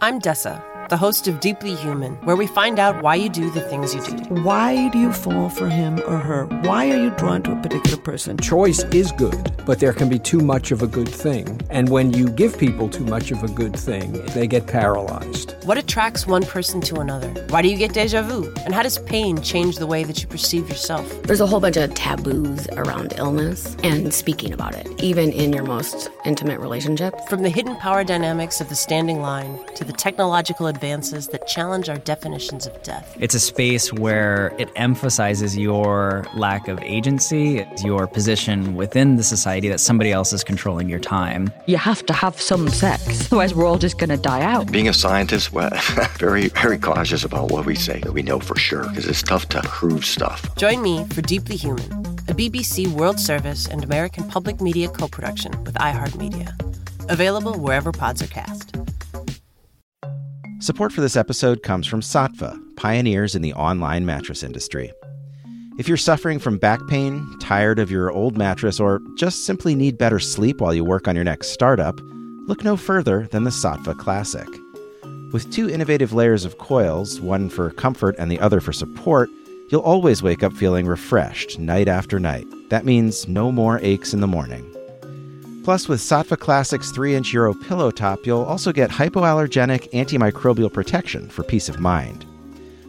I'm 0.00 0.20
Dessa 0.20 0.73
the 0.88 0.96
host 0.96 1.28
of 1.28 1.40
Deeply 1.40 1.74
Human, 1.74 2.14
where 2.24 2.36
we 2.36 2.46
find 2.46 2.78
out 2.78 3.02
why 3.02 3.14
you 3.14 3.28
do 3.28 3.50
the 3.50 3.60
things 3.60 3.94
you 3.94 4.02
do. 4.02 4.42
Why 4.42 4.88
do 4.90 4.98
you 4.98 5.12
fall 5.12 5.48
for 5.48 5.68
him 5.68 6.00
or 6.06 6.18
her? 6.18 6.46
Why 6.62 6.90
are 6.90 7.02
you 7.02 7.10
drawn 7.10 7.42
to 7.44 7.52
a 7.52 7.62
particular 7.62 7.96
person? 7.96 8.36
Choice 8.38 8.82
is 8.84 9.12
good, 9.12 9.52
but 9.64 9.80
there 9.80 9.92
can 9.92 10.08
be 10.08 10.18
too 10.18 10.40
much 10.40 10.72
of 10.72 10.82
a 10.82 10.86
good 10.86 11.08
thing. 11.08 11.60
And 11.70 11.88
when 11.88 12.12
you 12.12 12.28
give 12.28 12.58
people 12.58 12.88
too 12.88 13.04
much 13.04 13.30
of 13.30 13.42
a 13.42 13.48
good 13.48 13.76
thing, 13.76 14.12
they 14.34 14.46
get 14.46 14.66
paralyzed. 14.66 15.54
What 15.64 15.78
attracts 15.78 16.26
one 16.26 16.42
person 16.42 16.80
to 16.82 16.96
another? 16.96 17.30
Why 17.48 17.62
do 17.62 17.68
you 17.68 17.76
get 17.76 17.94
deja 17.94 18.22
vu? 18.22 18.52
And 18.64 18.74
how 18.74 18.82
does 18.82 18.98
pain 18.98 19.40
change 19.40 19.76
the 19.76 19.86
way 19.86 20.04
that 20.04 20.20
you 20.20 20.28
perceive 20.28 20.68
yourself? 20.68 21.22
There's 21.22 21.40
a 21.40 21.46
whole 21.46 21.60
bunch 21.60 21.76
of 21.76 21.94
taboos 21.94 22.68
around 22.72 23.14
illness 23.16 23.76
and 23.82 24.12
speaking 24.12 24.52
about 24.52 24.74
it, 24.74 24.86
even 25.02 25.32
in 25.32 25.52
your 25.52 25.64
most 25.64 26.10
intimate 26.26 26.60
relationship. 26.60 27.14
From 27.28 27.42
the 27.42 27.48
hidden 27.48 27.76
power 27.76 28.04
dynamics 28.04 28.60
of 28.60 28.68
the 28.68 28.74
standing 28.74 29.20
line 29.20 29.58
to 29.76 29.84
the 29.84 29.92
technological 29.92 30.66
advances 30.74 31.28
that 31.28 31.46
challenge 31.46 31.88
our 31.88 31.98
definitions 31.98 32.66
of 32.66 32.82
death. 32.82 33.16
It's 33.20 33.34
a 33.34 33.40
space 33.40 33.92
where 33.92 34.52
it 34.58 34.68
emphasizes 34.74 35.56
your 35.56 36.26
lack 36.34 36.66
of 36.66 36.80
agency, 36.82 37.64
your 37.84 38.06
position 38.06 38.74
within 38.74 39.16
the 39.16 39.22
society 39.22 39.68
that 39.68 39.80
somebody 39.80 40.10
else 40.10 40.32
is 40.32 40.42
controlling 40.42 40.88
your 40.88 40.98
time. 40.98 41.52
You 41.66 41.76
have 41.76 42.04
to 42.06 42.12
have 42.12 42.40
some 42.40 42.68
sex, 42.68 43.26
otherwise, 43.26 43.54
we're 43.54 43.66
all 43.66 43.78
just 43.78 43.98
going 43.98 44.10
to 44.10 44.16
die 44.16 44.42
out. 44.42 44.72
Being 44.72 44.88
a 44.88 44.92
scientist, 44.92 45.52
well, 45.52 45.70
very, 46.18 46.48
very 46.48 46.78
cautious 46.78 47.24
about 47.24 47.50
what 47.50 47.66
we 47.66 47.76
say 47.76 48.00
that 48.00 48.12
we 48.12 48.22
know 48.22 48.40
for 48.40 48.56
sure, 48.56 48.88
because 48.88 49.06
it's 49.06 49.22
tough 49.22 49.48
to 49.50 49.62
prove 49.62 50.04
stuff. 50.04 50.54
Join 50.56 50.82
me 50.82 51.04
for 51.14 51.22
Deeply 51.22 51.56
Human, 51.56 51.90
a 52.28 52.34
BBC 52.34 52.88
World 52.88 53.20
Service 53.20 53.68
and 53.68 53.84
American 53.84 54.24
Public 54.28 54.60
Media 54.60 54.88
co 54.88 55.06
production 55.08 55.52
with 55.64 55.74
iHeartMedia. 55.74 56.50
Available 57.10 57.54
wherever 57.58 57.92
pods 57.92 58.22
are 58.22 58.26
cast. 58.26 58.83
Support 60.60 60.92
for 60.92 61.00
this 61.00 61.16
episode 61.16 61.62
comes 61.62 61.86
from 61.86 62.00
Saatva, 62.00 62.58
pioneers 62.76 63.34
in 63.34 63.42
the 63.42 63.52
online 63.54 64.06
mattress 64.06 64.42
industry. 64.42 64.92
If 65.78 65.88
you're 65.88 65.96
suffering 65.96 66.38
from 66.38 66.58
back 66.58 66.80
pain, 66.86 67.26
tired 67.40 67.78
of 67.78 67.90
your 67.90 68.10
old 68.10 68.38
mattress, 68.38 68.78
or 68.78 69.02
just 69.16 69.44
simply 69.44 69.74
need 69.74 69.98
better 69.98 70.20
sleep 70.20 70.60
while 70.60 70.72
you 70.72 70.84
work 70.84 71.08
on 71.08 71.16
your 71.16 71.24
next 71.24 71.48
startup, 71.48 72.00
look 72.46 72.64
no 72.64 72.76
further 72.76 73.26
than 73.26 73.44
the 73.44 73.50
Saatva 73.50 73.98
Classic. 73.98 74.48
With 75.32 75.52
two 75.52 75.68
innovative 75.68 76.12
layers 76.12 76.44
of 76.44 76.58
coils, 76.58 77.20
one 77.20 77.50
for 77.50 77.70
comfort 77.70 78.14
and 78.18 78.30
the 78.30 78.40
other 78.40 78.60
for 78.60 78.72
support, 78.72 79.28
you'll 79.70 79.82
always 79.82 80.22
wake 80.22 80.42
up 80.42 80.52
feeling 80.52 80.86
refreshed 80.86 81.58
night 81.58 81.88
after 81.88 82.20
night. 82.20 82.46
That 82.70 82.86
means 82.86 83.26
no 83.28 83.50
more 83.50 83.80
aches 83.82 84.14
in 84.14 84.20
the 84.20 84.28
morning. 84.28 84.73
Plus, 85.64 85.88
with 85.88 85.98
Saatva 85.98 86.38
Classic's 86.38 86.90
3 86.90 87.14
inch 87.14 87.32
Euro 87.32 87.54
pillow 87.54 87.90
top, 87.90 88.26
you'll 88.26 88.42
also 88.42 88.70
get 88.70 88.90
hypoallergenic 88.90 89.90
antimicrobial 89.92 90.70
protection 90.70 91.26
for 91.30 91.42
peace 91.42 91.70
of 91.70 91.80
mind. 91.80 92.26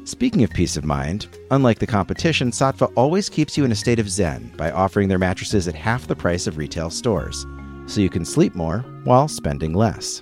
Speaking 0.03 0.43
of 0.43 0.51
peace 0.51 0.75
of 0.75 0.83
mind, 0.83 1.27
unlike 1.51 1.79
the 1.79 1.87
competition, 1.87 2.51
Saatva 2.51 2.91
always 2.97 3.29
keeps 3.29 3.57
you 3.57 3.63
in 3.63 3.71
a 3.71 3.75
state 3.75 3.97
of 3.97 4.09
zen 4.09 4.53
by 4.57 4.71
offering 4.71 5.07
their 5.07 5.17
mattresses 5.17 5.69
at 5.69 5.73
half 5.73 6.05
the 6.05 6.17
price 6.17 6.47
of 6.47 6.57
retail 6.57 6.89
stores, 6.89 7.47
so 7.87 8.01
you 8.01 8.09
can 8.09 8.25
sleep 8.25 8.53
more 8.55 8.79
while 9.05 9.29
spending 9.29 9.73
less. 9.73 10.21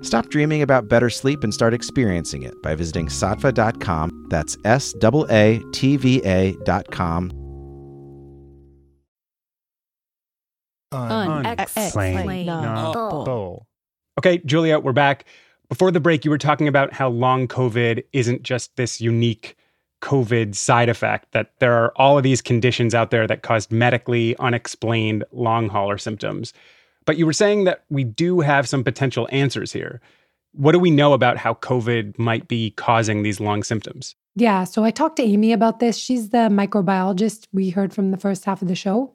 Stop 0.00 0.28
dreaming 0.30 0.62
about 0.62 0.88
better 0.88 1.10
sleep 1.10 1.44
and 1.44 1.52
start 1.52 1.74
experiencing 1.74 2.44
it 2.44 2.60
by 2.62 2.74
visiting 2.74 3.08
saatva.com. 3.08 4.26
That's 4.30 4.56
S 4.64 4.94
A 5.04 5.62
T 5.72 5.96
V 5.98 6.22
A.com 6.24 7.43
unexplainable. 10.94 13.66
Okay, 14.18 14.38
Julia, 14.38 14.78
we're 14.78 14.92
back. 14.92 15.24
Before 15.68 15.90
the 15.90 16.00
break, 16.00 16.24
you 16.24 16.30
were 16.30 16.38
talking 16.38 16.68
about 16.68 16.92
how 16.92 17.08
long 17.08 17.48
COVID 17.48 18.04
isn't 18.12 18.42
just 18.42 18.76
this 18.76 19.00
unique 19.00 19.56
COVID 20.02 20.54
side 20.54 20.88
effect, 20.88 21.32
that 21.32 21.52
there 21.58 21.72
are 21.72 21.92
all 21.96 22.18
of 22.18 22.22
these 22.22 22.42
conditions 22.42 22.94
out 22.94 23.10
there 23.10 23.26
that 23.26 23.42
caused 23.42 23.72
medically 23.72 24.36
unexplained 24.36 25.24
long 25.32 25.68
hauler 25.68 25.96
symptoms. 25.96 26.52
But 27.06 27.16
you 27.16 27.26
were 27.26 27.32
saying 27.32 27.64
that 27.64 27.84
we 27.88 28.04
do 28.04 28.40
have 28.40 28.68
some 28.68 28.84
potential 28.84 29.26
answers 29.32 29.72
here. 29.72 30.00
What 30.52 30.72
do 30.72 30.78
we 30.78 30.90
know 30.90 31.14
about 31.14 31.38
how 31.38 31.54
COVID 31.54 32.18
might 32.18 32.48
be 32.48 32.72
causing 32.72 33.22
these 33.22 33.40
long 33.40 33.62
symptoms? 33.62 34.14
Yeah, 34.36 34.64
so 34.64 34.84
I 34.84 34.90
talked 34.90 35.16
to 35.16 35.22
Amy 35.22 35.52
about 35.52 35.80
this. 35.80 35.96
She's 35.96 36.30
the 36.30 36.48
microbiologist 36.50 37.46
we 37.52 37.70
heard 37.70 37.94
from 37.94 38.10
the 38.10 38.18
first 38.18 38.44
half 38.44 38.62
of 38.62 38.68
the 38.68 38.74
show. 38.74 39.14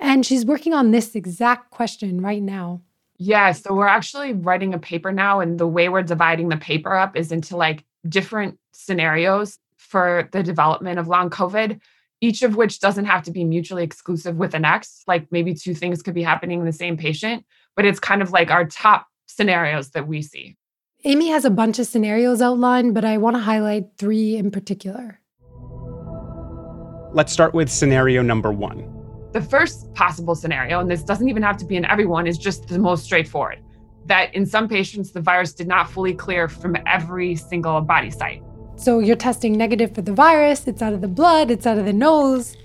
And 0.00 0.24
she's 0.24 0.46
working 0.46 0.72
on 0.72 0.90
this 0.90 1.14
exact 1.14 1.70
question 1.70 2.20
right 2.22 2.42
now. 2.42 2.80
Yeah. 3.18 3.52
So 3.52 3.74
we're 3.74 3.86
actually 3.86 4.32
writing 4.32 4.72
a 4.72 4.78
paper 4.78 5.12
now. 5.12 5.40
And 5.40 5.58
the 5.58 5.66
way 5.66 5.90
we're 5.90 6.02
dividing 6.02 6.48
the 6.48 6.56
paper 6.56 6.94
up 6.94 7.16
is 7.16 7.30
into 7.30 7.56
like 7.56 7.84
different 8.08 8.58
scenarios 8.72 9.58
for 9.76 10.28
the 10.32 10.42
development 10.42 10.98
of 10.98 11.06
long 11.06 11.28
COVID, 11.28 11.80
each 12.22 12.42
of 12.42 12.56
which 12.56 12.80
doesn't 12.80 13.04
have 13.04 13.22
to 13.24 13.30
be 13.30 13.44
mutually 13.44 13.84
exclusive 13.84 14.36
with 14.36 14.52
the 14.52 14.58
next. 14.58 15.04
Like 15.06 15.30
maybe 15.30 15.52
two 15.52 15.74
things 15.74 16.02
could 16.02 16.14
be 16.14 16.22
happening 16.22 16.60
in 16.60 16.66
the 16.66 16.72
same 16.72 16.96
patient, 16.96 17.44
but 17.76 17.84
it's 17.84 18.00
kind 18.00 18.22
of 18.22 18.32
like 18.32 18.50
our 18.50 18.64
top 18.64 19.06
scenarios 19.26 19.90
that 19.90 20.08
we 20.08 20.22
see. 20.22 20.56
Amy 21.04 21.28
has 21.28 21.44
a 21.44 21.50
bunch 21.50 21.78
of 21.78 21.86
scenarios 21.86 22.40
outlined, 22.40 22.94
but 22.94 23.04
I 23.04 23.18
want 23.18 23.36
to 23.36 23.40
highlight 23.40 23.96
three 23.98 24.36
in 24.36 24.50
particular. 24.50 25.20
Let's 27.12 27.32
start 27.32 27.54
with 27.54 27.70
scenario 27.70 28.22
number 28.22 28.52
one. 28.52 28.99
The 29.32 29.40
first 29.40 29.92
possible 29.94 30.34
scenario, 30.34 30.80
and 30.80 30.90
this 30.90 31.02
doesn't 31.02 31.28
even 31.28 31.42
have 31.42 31.56
to 31.58 31.64
be 31.64 31.76
in 31.76 31.84
everyone, 31.84 32.26
is 32.26 32.36
just 32.36 32.68
the 32.68 32.78
most 32.78 33.04
straightforward 33.04 33.60
that 34.06 34.34
in 34.34 34.44
some 34.44 34.68
patients, 34.68 35.12
the 35.12 35.20
virus 35.20 35.52
did 35.52 35.68
not 35.68 35.88
fully 35.88 36.14
clear 36.14 36.48
from 36.48 36.76
every 36.86 37.36
single 37.36 37.80
body 37.80 38.10
site. 38.10 38.42
So 38.76 38.98
you're 38.98 39.16
testing 39.16 39.56
negative 39.56 39.94
for 39.94 40.02
the 40.02 40.12
virus, 40.12 40.66
it's 40.66 40.82
out 40.82 40.92
of 40.92 41.00
the 41.00 41.08
blood, 41.08 41.50
it's 41.50 41.66
out 41.66 41.78
of 41.78 41.84
the 41.84 41.92
nose, 41.92 42.56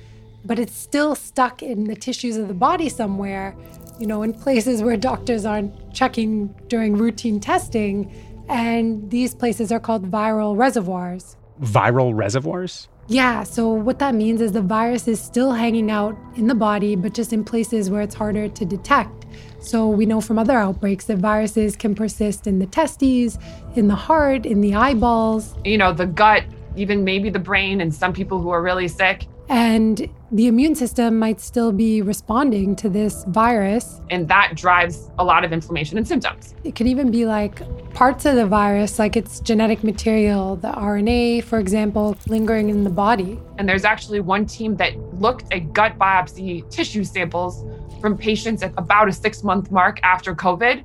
but 0.44 0.60
it's 0.60 0.76
still 0.76 1.14
stuck 1.14 1.62
in 1.62 1.84
the 1.86 1.96
tissues 1.96 2.38
of 2.38 2.48
the 2.48 2.54
body 2.54 2.90
somewhere, 2.90 3.56
you 4.00 4.08
know, 4.08 4.24
in 4.24 4.34
places 4.34 4.82
where 4.82 4.98
doctors 4.98 5.46
aren't 5.46 5.94
checking 5.94 6.48
during 6.68 6.96
routine 6.98 7.40
testing. 7.40 8.12
And 8.48 9.10
these 9.12 9.36
places 9.36 9.72
are 9.72 9.80
called 9.80 10.10
viral 10.10 10.58
reservoirs. 10.58 11.36
Viral 11.62 12.16
reservoirs? 12.16 12.88
Yeah, 13.08 13.44
so 13.44 13.70
what 13.70 14.00
that 14.00 14.16
means 14.16 14.42
is 14.42 14.52
the 14.52 14.62
virus 14.62 15.08
is 15.08 15.22
still 15.22 15.52
hanging 15.52 15.92
out 15.92 16.18
in 16.36 16.48
the 16.48 16.56
body, 16.56 16.96
but 16.96 17.14
just 17.14 17.34
in 17.34 17.44
places 17.44 17.90
where 17.90 18.02
it's 18.02 18.16
harder 18.16 18.50
to 18.50 18.66
detect. 18.66 19.26
So 19.60 19.88
we 19.88 20.06
know 20.06 20.22
from 20.22 20.40
other 20.40 20.58
outbreaks 20.58 21.06
that 21.06 21.18
viruses 21.18 21.76
can 21.76 21.94
persist 21.94 22.48
in 22.48 22.60
the 22.60 22.66
testes, 22.66 23.38
in 23.76 23.88
the 23.88 23.96
heart, 23.96 24.46
in 24.46 24.62
the 24.62 24.76
eyeballs. 24.76 25.56
You 25.64 25.78
know, 25.78 25.94
the 25.94 26.08
gut, 26.08 26.46
even 26.76 27.04
maybe 27.04 27.30
the 27.30 27.40
brain, 27.40 27.82
and 27.82 27.94
some 27.94 28.12
people 28.12 28.42
who 28.42 28.50
are 28.50 28.62
really 28.62 28.88
sick. 28.88 29.28
And 29.50 30.10
the 30.32 30.48
immune 30.48 30.74
system 30.74 31.20
might 31.20 31.40
still 31.40 31.72
be 31.72 32.02
responding 32.02 32.76
to 32.78 32.90
this 32.90 33.24
virus. 33.26 34.02
And 34.10 34.28
that 34.28 34.54
drives 34.56 35.12
a 35.20 35.24
lot 35.24 35.46
of 35.46 35.54
inflammation 35.54 35.98
and 35.98 36.08
symptoms. 36.08 36.56
It 36.64 36.76
could 36.76 36.88
even 36.88 37.12
be 37.12 37.26
like 37.26 37.62
parts 37.94 38.26
of 38.26 38.36
the 38.36 38.48
virus, 38.48 38.98
like 38.98 39.16
its 39.16 39.40
genetic 39.40 39.84
material, 39.84 40.56
the 40.56 40.72
RNA, 40.72 41.44
for 41.44 41.60
example, 41.60 42.18
lingering 42.28 42.70
in 42.70 42.84
the 42.84 42.90
body. 42.90 43.40
And 43.60 43.70
there's 43.70 43.86
actually 43.86 44.20
one 44.20 44.48
team 44.48 44.76
that 44.78 44.98
looked 45.22 45.54
at 45.54 45.74
gut 45.74 46.00
biopsy 46.00 46.68
tissue 46.72 47.04
samples 47.04 47.64
from 48.02 48.18
patients 48.18 48.64
at 48.64 48.74
about 48.78 49.08
a 49.08 49.14
six 49.14 49.44
month 49.44 49.70
mark 49.72 50.00
after 50.02 50.34
COVID. 50.34 50.84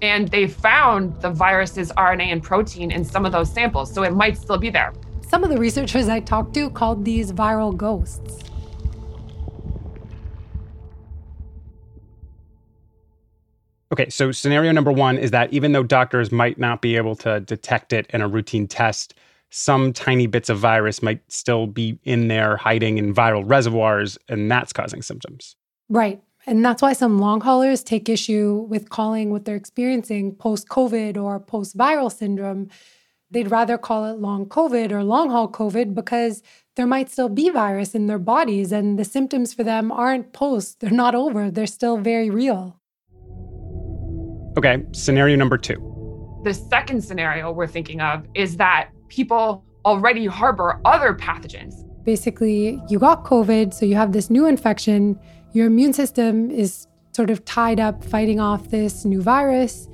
And 0.00 0.28
they 0.28 0.46
found 0.46 1.20
the 1.20 1.30
virus's 1.30 1.92
RNA 1.92 2.26
and 2.32 2.42
protein 2.42 2.90
in 2.90 3.04
some 3.04 3.26
of 3.26 3.32
those 3.32 3.52
samples, 3.52 3.92
so 3.92 4.04
it 4.04 4.14
might 4.14 4.38
still 4.38 4.58
be 4.58 4.70
there. 4.70 4.94
Some 5.28 5.44
of 5.44 5.50
the 5.50 5.58
researchers 5.58 6.08
I 6.08 6.20
talked 6.20 6.54
to 6.54 6.70
called 6.70 7.04
these 7.04 7.32
viral 7.32 7.76
ghosts. 7.76 8.47
Okay, 13.90 14.08
so 14.10 14.32
scenario 14.32 14.70
number 14.72 14.92
one 14.92 15.16
is 15.16 15.30
that 15.30 15.52
even 15.52 15.72
though 15.72 15.82
doctors 15.82 16.30
might 16.30 16.58
not 16.58 16.82
be 16.82 16.96
able 16.96 17.16
to 17.16 17.40
detect 17.40 17.92
it 17.92 18.06
in 18.10 18.20
a 18.20 18.28
routine 18.28 18.66
test, 18.66 19.14
some 19.50 19.94
tiny 19.94 20.26
bits 20.26 20.50
of 20.50 20.58
virus 20.58 21.02
might 21.02 21.20
still 21.32 21.66
be 21.66 21.98
in 22.04 22.28
there 22.28 22.56
hiding 22.56 22.98
in 22.98 23.14
viral 23.14 23.48
reservoirs, 23.48 24.18
and 24.28 24.50
that's 24.50 24.72
causing 24.74 25.00
symptoms. 25.00 25.56
Right. 25.88 26.22
And 26.46 26.64
that's 26.64 26.82
why 26.82 26.92
some 26.92 27.18
long 27.18 27.40
haulers 27.40 27.82
take 27.82 28.08
issue 28.08 28.66
with 28.68 28.90
calling 28.90 29.30
what 29.30 29.44
they're 29.44 29.56
experiencing 29.56 30.34
post 30.34 30.68
COVID 30.68 31.16
or 31.16 31.40
post 31.40 31.76
viral 31.76 32.12
syndrome. 32.12 32.68
They'd 33.30 33.50
rather 33.50 33.76
call 33.76 34.06
it 34.06 34.18
long 34.18 34.46
COVID 34.46 34.90
or 34.90 35.04
long 35.04 35.30
haul 35.30 35.50
COVID 35.50 35.94
because 35.94 36.42
there 36.76 36.86
might 36.86 37.10
still 37.10 37.28
be 37.28 37.50
virus 37.50 37.94
in 37.94 38.06
their 38.06 38.18
bodies 38.18 38.72
and 38.72 38.98
the 38.98 39.04
symptoms 39.04 39.52
for 39.52 39.64
them 39.64 39.90
aren't 39.92 40.32
post, 40.32 40.80
they're 40.80 40.90
not 40.90 41.14
over, 41.14 41.50
they're 41.50 41.66
still 41.66 41.98
very 41.98 42.30
real. 42.30 42.77
Okay, 44.58 44.82
scenario 44.90 45.36
number 45.36 45.56
two. 45.56 45.78
The 46.42 46.52
second 46.52 47.04
scenario 47.04 47.52
we're 47.52 47.68
thinking 47.68 48.00
of 48.00 48.26
is 48.34 48.56
that 48.56 48.90
people 49.06 49.64
already 49.84 50.26
harbor 50.26 50.80
other 50.84 51.14
pathogens. 51.14 51.74
Basically, 52.02 52.82
you 52.88 52.98
got 52.98 53.24
COVID, 53.24 53.72
so 53.72 53.86
you 53.86 53.94
have 53.94 54.10
this 54.10 54.30
new 54.30 54.46
infection. 54.46 55.16
Your 55.52 55.68
immune 55.68 55.92
system 55.92 56.50
is 56.50 56.88
sort 57.12 57.30
of 57.30 57.44
tied 57.44 57.78
up 57.78 58.02
fighting 58.02 58.40
off 58.40 58.70
this 58.70 59.04
new 59.04 59.22
virus, 59.22 59.88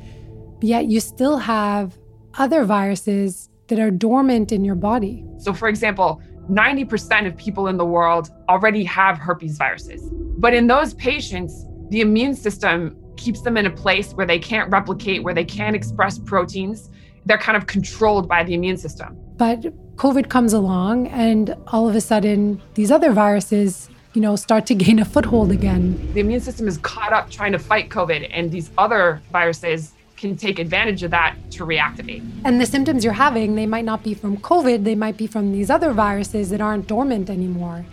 yet 0.63 0.87
you 0.87 0.99
still 0.99 1.37
have 1.37 1.99
other 2.39 2.65
viruses 2.65 3.51
that 3.69 3.79
are 3.79 3.91
dormant 3.91 4.51
in 4.51 4.65
your 4.65 4.77
body. 4.77 5.27
So, 5.41 5.53
for 5.53 5.69
example, 5.69 6.23
90% 6.51 7.27
of 7.27 7.37
people 7.37 7.69
in 7.69 7.77
the 7.77 7.85
world 7.85 8.31
already 8.49 8.83
have 8.85 9.19
herpes 9.19 9.59
viruses. 9.59 10.09
But 10.39 10.55
in 10.55 10.69
those 10.69 10.95
patients, 10.95 11.67
the 11.91 12.01
immune 12.01 12.35
system 12.35 12.97
keeps 13.17 13.41
them 13.43 13.57
in 13.57 13.67
a 13.67 13.71
place 13.71 14.13
where 14.13 14.27
they 14.27 14.39
can't 14.39 14.71
replicate, 14.71 15.23
where 15.23 15.35
they 15.35 15.45
can't 15.45 15.77
express 15.77 16.19
proteins. 16.19 16.91
They're 17.27 17.39
kind 17.39 17.57
of 17.57 17.67
controlled 17.67 18.29
by 18.29 18.45
the 18.45 18.55
immune 18.55 18.77
system. 18.77 19.17
But 19.37 19.63
COVID 19.97 20.29
comes 20.29 20.53
along, 20.53 21.09
and 21.09 21.57
all 21.69 21.89
of 21.89 21.95
a 21.95 22.01
sudden, 22.01 22.61
these 22.75 22.91
other 22.91 23.13
viruses, 23.13 23.89
you 24.13 24.21
know, 24.21 24.37
start 24.37 24.67
to 24.67 24.75
gain 24.75 24.99
a 24.99 25.05
foothold 25.05 25.51
again. 25.51 26.13
The 26.15 26.21
immune 26.21 26.41
system 26.41 26.69
is 26.69 26.79
caught 26.79 27.13
up 27.13 27.31
trying 27.31 27.53
to 27.53 27.59
fight 27.59 27.89
COVID, 27.89 28.29
and 28.33 28.51
these 28.51 28.71
other 28.77 29.23
viruses 29.33 29.93
can 30.17 30.37
take 30.37 30.59
advantage 30.59 31.03
of 31.03 31.11
that 31.11 31.37
to 31.51 31.67
reactivate. 31.67 32.23
And 32.45 32.61
the 32.61 32.67
symptoms 32.67 33.05
you're 33.05 33.13
having, 33.13 33.57
they 33.57 33.67
might 33.67 33.85
not 33.85 34.03
be 34.03 34.15
from 34.15 34.37
COVID, 34.39 34.85
they 34.85 34.95
might 34.95 35.17
be 35.17 35.27
from 35.27 35.53
these 35.53 35.71
other 35.71 35.93
viruses 35.93 36.51
that 36.51 36.61
aren't 36.61 36.87
dormant 36.87 37.29
anymore. 37.31 37.85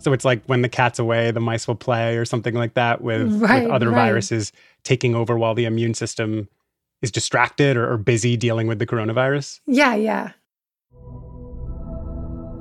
So 0.00 0.12
it's 0.12 0.24
like 0.24 0.42
when 0.46 0.62
the 0.62 0.68
cat's 0.68 0.98
away, 0.98 1.30
the 1.30 1.40
mice 1.40 1.68
will 1.68 1.74
play, 1.76 2.16
or 2.16 2.24
something 2.24 2.54
like 2.54 2.74
that, 2.74 3.02
with, 3.02 3.32
Right, 3.40 3.64
with 3.64 3.72
other 3.72 3.90
right. 3.90 4.06
viruses 4.06 4.50
taking 4.82 5.14
over 5.14 5.36
while 5.38 5.54
the 5.54 5.66
immune 5.66 5.94
system 5.94 6.48
is 7.02 7.10
distracted 7.10 7.76
or, 7.76 7.90
or 7.90 7.96
busy 7.98 8.36
dealing 8.36 8.66
with 8.66 8.78
the 8.78 8.86
coronavirus. 8.86 9.60
Yeah, 9.66 9.94
yeah. 9.94 10.32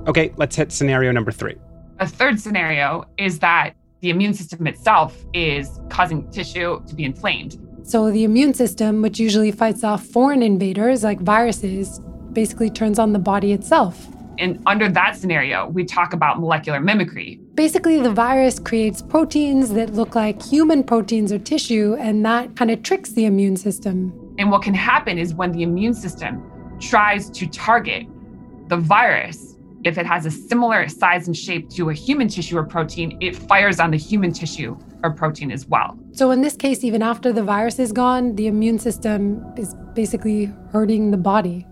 Okay, 0.07 0.33
let's 0.37 0.55
hit 0.55 0.71
scenario 0.71 1.11
number 1.11 1.31
three. 1.31 1.55
A 1.99 2.07
third 2.07 2.39
scenario 2.39 3.05
is 3.17 3.39
that 3.39 3.73
the 4.01 4.09
immune 4.09 4.33
system 4.33 4.65
itself 4.67 5.25
is 5.33 5.79
causing 5.89 6.29
tissue 6.31 6.81
to 6.87 6.95
be 6.95 7.03
inflamed. 7.03 7.57
So 7.83 8.11
the 8.11 8.23
immune 8.23 8.53
system, 8.53 9.01
which 9.01 9.19
usually 9.19 9.51
fights 9.51 9.83
off 9.83 10.03
foreign 10.05 10.43
invaders 10.43 11.03
like 11.03 11.19
viruses, 11.19 11.99
basically 12.33 12.69
turns 12.69 12.99
on 12.99 13.13
the 13.13 13.19
body 13.19 13.51
itself. 13.51 14.07
And 14.39 14.63
under 14.65 14.89
that 14.89 15.17
scenario, 15.17 15.67
we 15.67 15.83
talk 15.83 16.13
about 16.13 16.39
molecular 16.39 16.79
mimicry. 16.79 17.39
Basically, 17.55 17.99
the 17.99 18.11
virus 18.11 18.57
creates 18.57 19.01
proteins 19.01 19.73
that 19.73 19.93
look 19.93 20.15
like 20.15 20.41
human 20.41 20.81
proteins 20.81 21.33
or 21.33 21.39
tissue, 21.39 21.97
and 21.99 22.25
that 22.25 22.55
kind 22.55 22.71
of 22.71 22.81
tricks 22.81 23.11
the 23.11 23.25
immune 23.25 23.57
system. 23.57 24.13
And 24.37 24.49
what 24.49 24.61
can 24.61 24.73
happen 24.73 25.17
is 25.17 25.33
when 25.33 25.51
the 25.51 25.63
immune 25.63 25.93
system 25.93 26.41
tries 26.79 27.29
to 27.31 27.47
target 27.47 28.07
the 28.69 28.77
virus, 28.77 29.57
if 29.83 29.97
it 29.97 30.05
has 30.05 30.25
a 30.25 30.31
similar 30.31 30.87
size 30.87 31.27
and 31.27 31.35
shape 31.35 31.69
to 31.71 31.89
a 31.89 31.93
human 31.93 32.29
tissue 32.29 32.57
or 32.57 32.63
protein, 32.63 33.17
it 33.19 33.35
fires 33.35 33.79
on 33.81 33.91
the 33.91 33.97
human 33.97 34.31
tissue 34.31 34.77
or 35.03 35.11
protein 35.11 35.51
as 35.51 35.65
well. 35.67 35.99
So, 36.13 36.31
in 36.31 36.41
this 36.41 36.55
case, 36.55 36.85
even 36.85 37.01
after 37.01 37.33
the 37.33 37.43
virus 37.43 37.77
is 37.79 37.91
gone, 37.91 38.35
the 38.35 38.47
immune 38.47 38.79
system 38.79 39.43
is 39.57 39.75
basically 39.93 40.51
hurting 40.71 41.11
the 41.11 41.17
body. 41.17 41.65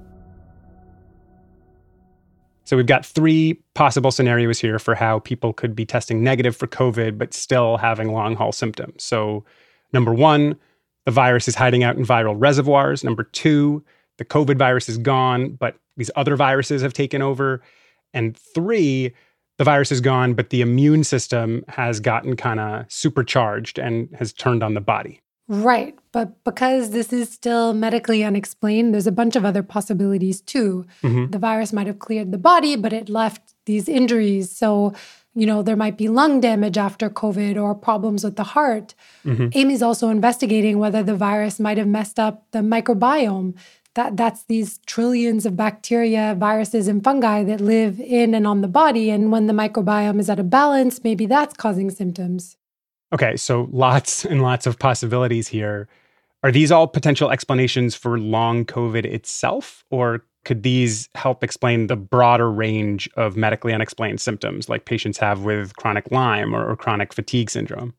So 2.68 2.76
we've 2.76 2.86
got 2.86 3.06
three 3.06 3.54
possible 3.76 4.12
scenarios 4.12 4.60
here 4.60 4.78
for 4.78 4.94
how 4.94 5.20
people 5.20 5.54
could 5.54 5.74
be 5.74 5.86
testing 5.86 6.22
negative 6.22 6.54
for 6.54 6.68
COVID, 6.68 7.18
but 7.18 7.34
still 7.34 7.78
having 7.78 8.12
long 8.12 8.36
haul 8.36 8.52
symptoms. 8.52 9.04
So, 9.06 9.46
number 9.94 10.14
one, 10.14 10.58
the 11.06 11.12
virus 11.12 11.48
is 11.48 11.56
hiding 11.56 11.86
out 11.86 11.96
in 11.96 12.06
viral 12.06 12.36
reservoirs. 12.38 13.06
Number 13.06 13.24
two, 13.24 13.86
the 14.18 14.26
COVID 14.26 14.58
virus 14.58 14.90
is 14.90 14.98
gone, 14.98 15.52
but 15.52 15.78
these 15.96 16.12
other 16.18 16.36
viruses 16.36 16.82
have 16.82 16.92
taken 16.92 17.22
over. 17.22 17.62
And 18.14 18.36
three, 18.36 19.14
the 19.58 19.64
virus 19.64 19.90
is 19.94 20.02
gone, 20.02 20.34
but 20.34 20.50
the 20.50 20.60
immune 20.60 21.06
system 21.06 21.64
has 21.70 22.02
gotten 22.02 22.36
kind 22.36 22.60
of 22.60 22.92
supercharged 22.92 23.80
and 23.80 24.14
has 24.20 24.34
turned 24.34 24.62
on 24.62 24.74
the 24.74 24.82
body. 24.82 25.22
Right. 25.50 25.96
But 26.12 26.44
because 26.44 26.92
this 26.92 27.14
is 27.14 27.30
still 27.30 27.74
medically 27.74 28.24
unexplained, 28.24 28.94
there's 28.94 29.08
a 29.08 29.12
bunch 29.14 29.36
of 29.36 29.46
other 29.46 29.64
possibilities 29.64 30.42
too. 30.42 30.86
Mhm. 31.04 31.32
The 31.32 31.40
virus 31.40 31.72
might 31.72 31.88
have 31.88 32.00
cleared 32.00 32.32
the 32.32 32.38
body, 32.38 32.76
but 32.76 32.92
it 32.92 33.08
left 33.08 33.54
these 33.66 33.88
injuries. 33.88 34.52
So, 34.52 34.94
you 35.36 35.46
know, 35.46 35.62
there 35.62 35.78
might 35.78 35.98
be 35.98 36.10
lung 36.10 36.42
damage 36.42 36.78
after 36.78 37.10
COVID 37.10 37.62
or 37.62 37.74
problems 37.76 38.26
with 38.26 38.36
the 38.36 38.44
heart. 38.44 38.94
Mhm. 39.24 39.56
Amy's 39.56 39.82
also 39.82 40.10
investigating 40.10 40.80
whether 40.80 41.02
the 41.02 41.16
virus 41.16 41.60
might 41.60 41.78
have 41.78 41.88
messed 41.88 42.20
up 42.20 42.44
the 42.52 42.60
microbiome. 42.60 43.54
That, 43.94 44.18
that's 44.18 44.44
these 44.44 44.80
trillions 44.86 45.46
of 45.46 45.56
bacteria, 45.56 46.36
viruses, 46.38 46.88
and 46.88 47.04
fungi 47.04 47.44
that 47.46 47.62
live 47.62 48.00
in 48.02 48.36
and 48.36 48.46
on 48.46 48.62
the 48.62 48.68
body. 48.68 49.10
And 49.10 49.32
when 49.32 49.48
the 49.48 49.54
microbiome 49.54 50.20
is 50.20 50.30
out 50.30 50.40
of 50.40 50.50
balance, 50.50 51.04
maybe 51.04 51.26
that's 51.26 51.56
causing 51.56 51.90
symptoms. 51.90 52.58
Okay, 53.14 53.38
so 53.38 53.68
lots 53.72 54.26
and 54.32 54.42
lots 54.42 54.66
of 54.66 54.80
possibilities 54.80 55.48
here. 55.48 55.88
Are 56.44 56.52
these 56.52 56.72
all 56.72 56.88
potential 56.88 57.32
explanations 57.32 57.96
for 57.96 58.20
long 58.20 58.64
COVID 58.64 59.06
itself, 59.06 59.84
or 59.90 60.24
could 60.46 60.64
these 60.64 61.10
help 61.16 61.44
explain 61.44 61.88
the 61.88 61.96
broader 61.96 62.50
range 62.52 63.10
of 63.18 63.36
medically 63.36 63.74
unexplained 63.74 64.22
symptoms 64.22 64.70
like 64.70 64.86
patients 64.86 65.18
have 65.18 65.42
with 65.42 65.76
chronic 65.76 66.12
Lyme 66.12 66.56
or, 66.56 66.70
or 66.70 66.76
chronic 66.76 67.12
fatigue 67.12 67.50
syndrome? 67.50 67.94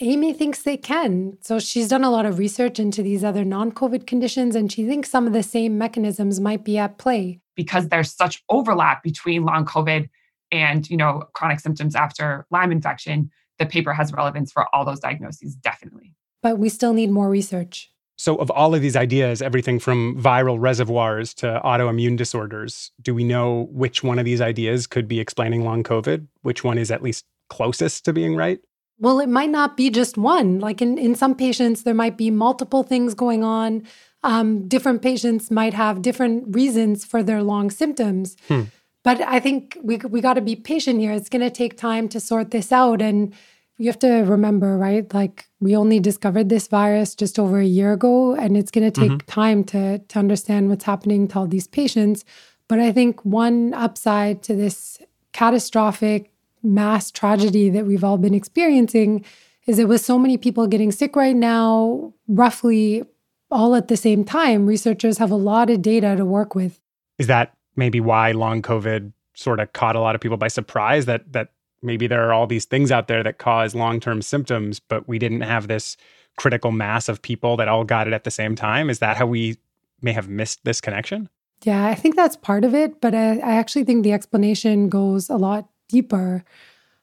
Amy 0.00 0.32
thinks 0.32 0.62
they 0.62 0.76
can. 0.76 1.36
So 1.40 1.58
she's 1.58 1.88
done 1.88 2.04
a 2.04 2.10
lot 2.10 2.26
of 2.26 2.38
research 2.38 2.78
into 2.78 3.02
these 3.02 3.24
other 3.24 3.44
non 3.44 3.72
COVID 3.72 4.06
conditions, 4.06 4.54
and 4.54 4.70
she 4.70 4.86
thinks 4.86 5.10
some 5.10 5.26
of 5.26 5.32
the 5.32 5.42
same 5.42 5.78
mechanisms 5.78 6.40
might 6.40 6.64
be 6.64 6.78
at 6.78 6.98
play. 6.98 7.40
because 7.58 7.88
there's 7.88 8.14
such 8.14 8.42
overlap 8.48 9.02
between 9.02 9.44
long 9.44 9.66
COVID 9.66 10.08
and 10.52 10.88
you 10.88 10.96
know 10.96 11.24
chronic 11.34 11.60
symptoms 11.60 11.94
after 11.94 12.46
Lyme 12.50 12.72
infection. 12.72 13.30
The 13.58 13.66
paper 13.66 13.92
has 13.92 14.12
relevance 14.12 14.52
for 14.52 14.66
all 14.74 14.84
those 14.84 15.00
diagnoses, 15.00 15.54
definitely. 15.56 16.14
But 16.42 16.58
we 16.58 16.68
still 16.68 16.92
need 16.92 17.10
more 17.10 17.28
research. 17.28 17.90
So, 18.16 18.34
of 18.36 18.50
all 18.50 18.74
of 18.74 18.82
these 18.82 18.96
ideas, 18.96 19.40
everything 19.40 19.78
from 19.78 20.20
viral 20.20 20.58
reservoirs 20.58 21.32
to 21.34 21.60
autoimmune 21.64 22.16
disorders, 22.16 22.90
do 23.00 23.14
we 23.14 23.22
know 23.22 23.68
which 23.70 24.02
one 24.02 24.18
of 24.18 24.24
these 24.24 24.40
ideas 24.40 24.88
could 24.88 25.06
be 25.06 25.20
explaining 25.20 25.64
long 25.64 25.84
COVID? 25.84 26.26
Which 26.42 26.64
one 26.64 26.78
is 26.78 26.90
at 26.90 27.02
least 27.02 27.24
closest 27.48 28.04
to 28.06 28.12
being 28.12 28.34
right? 28.34 28.58
Well, 28.98 29.20
it 29.20 29.28
might 29.28 29.50
not 29.50 29.76
be 29.76 29.90
just 29.90 30.18
one. 30.18 30.58
Like 30.58 30.82
in, 30.82 30.98
in 30.98 31.14
some 31.14 31.36
patients, 31.36 31.84
there 31.84 31.94
might 31.94 32.16
be 32.16 32.32
multiple 32.32 32.82
things 32.82 33.14
going 33.14 33.44
on. 33.44 33.84
Um, 34.24 34.66
different 34.66 35.00
patients 35.00 35.50
might 35.50 35.74
have 35.74 36.02
different 36.02 36.54
reasons 36.54 37.04
for 37.04 37.22
their 37.22 37.42
long 37.44 37.70
symptoms. 37.70 38.36
Hmm. 38.48 38.62
But 39.04 39.20
I 39.22 39.40
think 39.40 39.78
we 39.82 39.96
we 39.96 40.20
got 40.20 40.34
to 40.34 40.40
be 40.40 40.56
patient 40.56 41.00
here. 41.00 41.12
It's 41.12 41.28
going 41.28 41.42
to 41.42 41.50
take 41.50 41.76
time 41.76 42.08
to 42.10 42.20
sort 42.20 42.50
this 42.50 42.72
out, 42.72 43.00
and 43.00 43.32
you 43.78 43.86
have 43.86 43.98
to 44.00 44.08
remember, 44.24 44.76
right? 44.76 45.12
Like 45.14 45.46
we 45.60 45.76
only 45.76 46.00
discovered 46.00 46.48
this 46.48 46.66
virus 46.68 47.14
just 47.14 47.38
over 47.38 47.58
a 47.60 47.64
year 47.64 47.92
ago, 47.92 48.34
and 48.34 48.56
it's 48.56 48.70
going 48.72 48.90
to 48.90 49.00
take 49.00 49.12
Mhm. 49.12 49.26
time 49.26 49.64
to 49.64 49.98
to 49.98 50.18
understand 50.18 50.68
what's 50.68 50.84
happening 50.84 51.28
to 51.28 51.38
all 51.38 51.46
these 51.46 51.68
patients. 51.68 52.24
But 52.68 52.80
I 52.80 52.92
think 52.92 53.24
one 53.24 53.72
upside 53.72 54.42
to 54.42 54.54
this 54.54 54.98
catastrophic 55.32 56.30
mass 56.62 57.10
tragedy 57.10 57.70
that 57.70 57.86
we've 57.86 58.04
all 58.04 58.18
been 58.18 58.34
experiencing 58.34 59.24
is 59.66 59.76
that 59.76 59.86
with 59.86 60.00
so 60.04 60.18
many 60.18 60.36
people 60.36 60.66
getting 60.66 60.90
sick 60.92 61.14
right 61.16 61.36
now, 61.36 62.12
roughly 62.26 63.04
all 63.50 63.74
at 63.74 63.88
the 63.88 63.96
same 63.96 64.24
time, 64.24 64.66
researchers 64.66 65.18
have 65.18 65.30
a 65.30 65.36
lot 65.36 65.70
of 65.70 65.80
data 65.82 66.16
to 66.16 66.24
work 66.24 66.54
with. 66.54 66.80
Is 67.18 67.26
that 67.28 67.54
maybe 67.78 68.00
why 68.00 68.32
long 68.32 68.60
COVID 68.60 69.12
sort 69.34 69.60
of 69.60 69.72
caught 69.72 69.96
a 69.96 70.00
lot 70.00 70.14
of 70.14 70.20
people 70.20 70.36
by 70.36 70.48
surprise 70.48 71.06
that 71.06 71.32
that 71.32 71.52
maybe 71.82 72.06
there 72.06 72.28
are 72.28 72.32
all 72.32 72.46
these 72.46 72.64
things 72.64 72.90
out 72.90 73.08
there 73.08 73.22
that 73.22 73.38
cause 73.38 73.74
long 73.74 74.00
term 74.00 74.20
symptoms, 74.20 74.80
but 74.80 75.08
we 75.08 75.18
didn't 75.18 75.42
have 75.42 75.68
this 75.68 75.96
critical 76.38 76.72
mass 76.72 77.08
of 77.08 77.20
people 77.20 77.56
that 77.56 77.68
all 77.68 77.84
got 77.84 78.06
it 78.06 78.14
at 78.14 78.24
the 78.24 78.30
same 78.30 78.54
time? 78.54 78.88
Is 78.88 79.00
that 79.00 79.16
how 79.16 79.26
we 79.26 79.58
may 80.00 80.12
have 80.12 80.28
missed 80.28 80.64
this 80.64 80.80
connection? 80.80 81.28
Yeah, 81.64 81.86
I 81.86 81.94
think 81.94 82.14
that's 82.14 82.36
part 82.36 82.64
of 82.64 82.74
it, 82.74 83.00
but 83.00 83.14
I, 83.14 83.38
I 83.38 83.56
actually 83.56 83.84
think 83.84 84.04
the 84.04 84.12
explanation 84.12 84.88
goes 84.88 85.28
a 85.28 85.36
lot 85.36 85.68
deeper. 85.88 86.44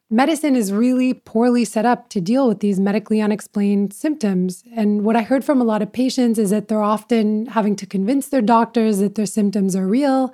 Medicine 0.10 0.56
is 0.56 0.72
really 0.72 1.14
poorly 1.14 1.66
set 1.66 1.86
up 1.86 2.10
to 2.10 2.22
deal 2.22 2.48
with 2.48 2.62
these 2.62 2.80
medically 2.80 3.20
unexplained 3.20 3.92
symptoms. 3.92 4.64
And 4.74 5.04
what 5.04 5.16
I 5.16 5.24
heard 5.24 5.44
from 5.44 5.60
a 5.60 5.66
lot 5.66 5.82
of 5.82 5.92
patients 5.92 6.40
is 6.40 6.52
that 6.52 6.70
they're 6.70 6.82
often 6.82 7.48
having 7.48 7.76
to 7.78 7.86
convince 7.86 8.30
their 8.30 8.42
doctors 8.42 9.00
that 9.00 9.16
their 9.16 9.26
symptoms 9.26 9.76
are 9.76 9.88
real. 9.88 10.34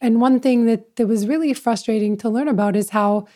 And 0.00 0.20
one 0.20 0.40
thing 0.40 0.66
that, 0.66 0.96
that 0.96 1.06
was 1.06 1.26
really 1.26 1.52
frustrating 1.54 2.16
to 2.18 2.28
learn 2.28 2.48
about 2.48 2.76
is 2.76 2.90
how 2.90 3.26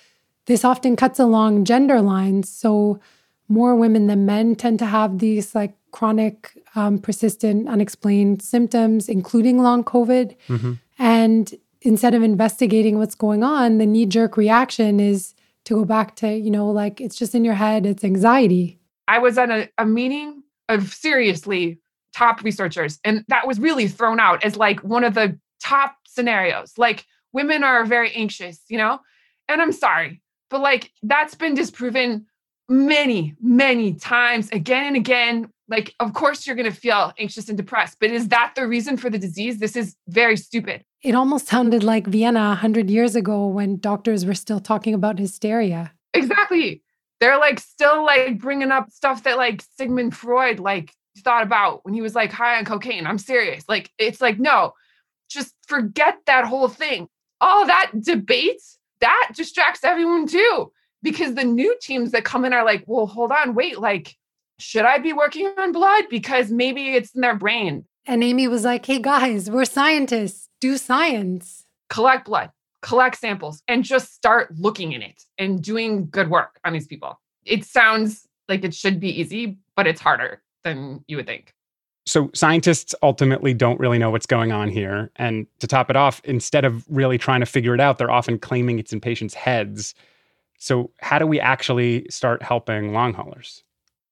this 0.46 0.64
often 0.64 0.96
cuts 0.96 1.18
along 1.18 1.64
gender 1.64 2.01
lines. 2.01 2.48
So 2.48 3.01
more 3.48 3.75
women 3.75 4.07
than 4.07 4.27
men 4.27 4.55
tend 4.55 4.79
to 4.79 4.87
have 4.87 5.18
these 5.18 5.55
like 5.55 5.75
chronic, 5.90 6.57
um, 6.75 6.98
persistent, 6.98 7.68
unexplained 7.68 8.42
symptoms, 8.42 9.09
including 9.09 9.62
long 9.62 9.85
COVID. 9.85 10.37
Mm-hmm. 10.48 10.72
And 10.98 11.55
instead 11.83 12.14
of 12.14 12.22
investigating 12.22 12.98
what's 12.98 13.14
going 13.14 13.42
on, 13.42 13.79
the 13.79 13.87
knee 13.87 14.07
jerk 14.07 14.37
reaction 14.37 15.01
is 15.01 15.35
to 15.64 15.75
go 15.75 15.85
back 15.85 16.16
to, 16.16 16.33
you 16.33 16.51
know, 16.51 16.70
like 16.70 17.01
it's 17.01 17.16
just 17.16 17.35
in 17.35 17.44
your 17.44 17.55
head, 17.55 17.87
it's 17.87 18.05
anxiety. 18.05 18.79
I 19.09 19.18
was 19.18 19.37
at 19.38 19.51
a, 19.51 19.68
a 19.79 19.87
meeting 19.87 20.42
of 20.68 20.92
seriously 20.92 21.79
top 22.14 22.42
researchers, 22.42 22.98
and 23.05 23.25
that 23.29 23.46
was 23.46 23.59
really 23.59 23.88
thrown 23.88 24.20
out 24.20 24.44
as 24.44 24.57
like 24.57 24.81
one 24.81 25.05
of 25.05 25.14
the 25.14 25.38
top 25.62 25.96
scenarios. 26.07 26.75
Like 26.77 27.05
women 27.33 27.64
are 27.64 27.85
very 27.85 28.12
anxious, 28.12 28.61
you 28.68 28.79
know? 28.79 29.01
And 29.48 29.61
I'm 29.61 29.72
sorry, 29.72 30.22
but 30.51 30.61
like 30.61 30.92
that's 31.03 31.35
been 31.35 31.55
disproven 31.55 32.27
many, 32.68 33.35
many 33.40 33.94
times 33.94 34.48
again 34.51 34.87
and 34.87 34.96
again. 34.96 35.51
Like, 35.68 35.94
of 36.01 36.12
course, 36.12 36.46
you're 36.46 36.57
going 36.57 36.70
to 36.70 36.77
feel 36.77 37.12
anxious 37.18 37.48
and 37.48 37.57
depressed, 37.57 37.96
but 37.98 38.11
is 38.11 38.29
that 38.29 38.53
the 38.57 38.66
reason 38.66 38.96
for 38.96 39.09
the 39.09 39.18
disease? 39.18 39.59
This 39.59 39.75
is 39.75 39.96
very 40.09 40.37
stupid. 40.37 40.85
It 41.03 41.14
almost 41.14 41.46
sounded 41.46 41.83
like 41.83 42.07
Vienna 42.07 42.48
100 42.48 42.90
years 42.90 43.16
ago 43.16 43.46
when 43.46 43.79
doctors 43.79 44.27
were 44.27 44.35
still 44.35 44.61
talking 44.61 44.92
about 44.92 45.18
hysteria. 45.18 45.92
Exactly. 46.12 46.83
They're 47.20 47.38
like 47.38 47.59
still 47.59 48.05
like 48.05 48.38
bringing 48.38 48.70
up 48.70 48.90
stuff 48.90 49.22
that 49.22 49.38
like 49.38 49.62
Sigmund 49.77 50.14
Freud 50.14 50.61
like 50.61 50.92
thought 51.18 51.42
about 51.42 51.85
when 51.85 51.94
he 51.94 52.03
was 52.03 52.14
like 52.14 52.33
high 52.33 52.59
on 52.59 52.64
cocaine. 52.64 53.07
I'm 53.07 53.18
serious. 53.18 53.64
Like, 53.68 53.90
it's 53.98 54.20
like, 54.20 54.38
no, 54.38 54.75
just 55.32 55.54
forget 55.66 56.18
that 56.26 56.44
whole 56.44 56.68
thing. 56.68 57.08
All 57.40 57.66
that 57.66 57.92
debate, 58.00 58.60
that 59.00 59.30
distracts 59.34 59.82
everyone 59.84 60.26
too 60.26 60.72
because 61.02 61.34
the 61.34 61.44
new 61.44 61.76
teams 61.82 62.12
that 62.12 62.24
come 62.24 62.44
in 62.44 62.52
are 62.52 62.64
like, 62.64 62.84
well, 62.86 63.06
hold 63.06 63.32
on, 63.32 63.54
wait, 63.54 63.78
like, 63.78 64.16
should 64.58 64.84
I 64.84 64.98
be 64.98 65.12
working 65.12 65.52
on 65.58 65.72
blood? 65.72 66.04
Because 66.08 66.50
maybe 66.50 66.94
it's 66.94 67.14
in 67.14 67.20
their 67.20 67.36
brain. 67.36 67.84
And 68.06 68.22
Amy 68.22 68.48
was 68.48 68.64
like, 68.64 68.86
hey 68.86 69.00
guys, 69.00 69.50
we're 69.50 69.64
scientists, 69.64 70.48
do 70.60 70.76
science. 70.76 71.64
Collect 71.90 72.24
blood, 72.24 72.50
collect 72.80 73.18
samples, 73.18 73.62
and 73.68 73.84
just 73.84 74.14
start 74.14 74.54
looking 74.56 74.92
in 74.92 75.02
it 75.02 75.22
and 75.38 75.62
doing 75.62 76.08
good 76.08 76.30
work 76.30 76.58
on 76.64 76.72
these 76.72 76.86
people. 76.86 77.20
It 77.44 77.64
sounds 77.64 78.26
like 78.48 78.64
it 78.64 78.74
should 78.74 79.00
be 79.00 79.20
easy, 79.20 79.58
but 79.76 79.86
it's 79.86 80.00
harder 80.00 80.42
than 80.64 81.04
you 81.06 81.16
would 81.16 81.26
think. 81.26 81.52
So, 82.04 82.30
scientists 82.34 82.94
ultimately 83.02 83.54
don't 83.54 83.78
really 83.78 83.98
know 83.98 84.10
what's 84.10 84.26
going 84.26 84.50
on 84.50 84.68
here. 84.68 85.10
And 85.16 85.46
to 85.60 85.66
top 85.66 85.88
it 85.88 85.96
off, 85.96 86.20
instead 86.24 86.64
of 86.64 86.84
really 86.88 87.16
trying 87.16 87.40
to 87.40 87.46
figure 87.46 87.74
it 87.74 87.80
out, 87.80 87.98
they're 87.98 88.10
often 88.10 88.38
claiming 88.38 88.78
it's 88.78 88.92
in 88.92 89.00
patients' 89.00 89.34
heads 89.34 89.94
so, 90.62 90.92
how 91.00 91.18
do 91.18 91.26
we 91.26 91.40
actually 91.40 92.06
start 92.08 92.40
helping 92.40 92.92
long 92.92 93.14
haulers? 93.14 93.64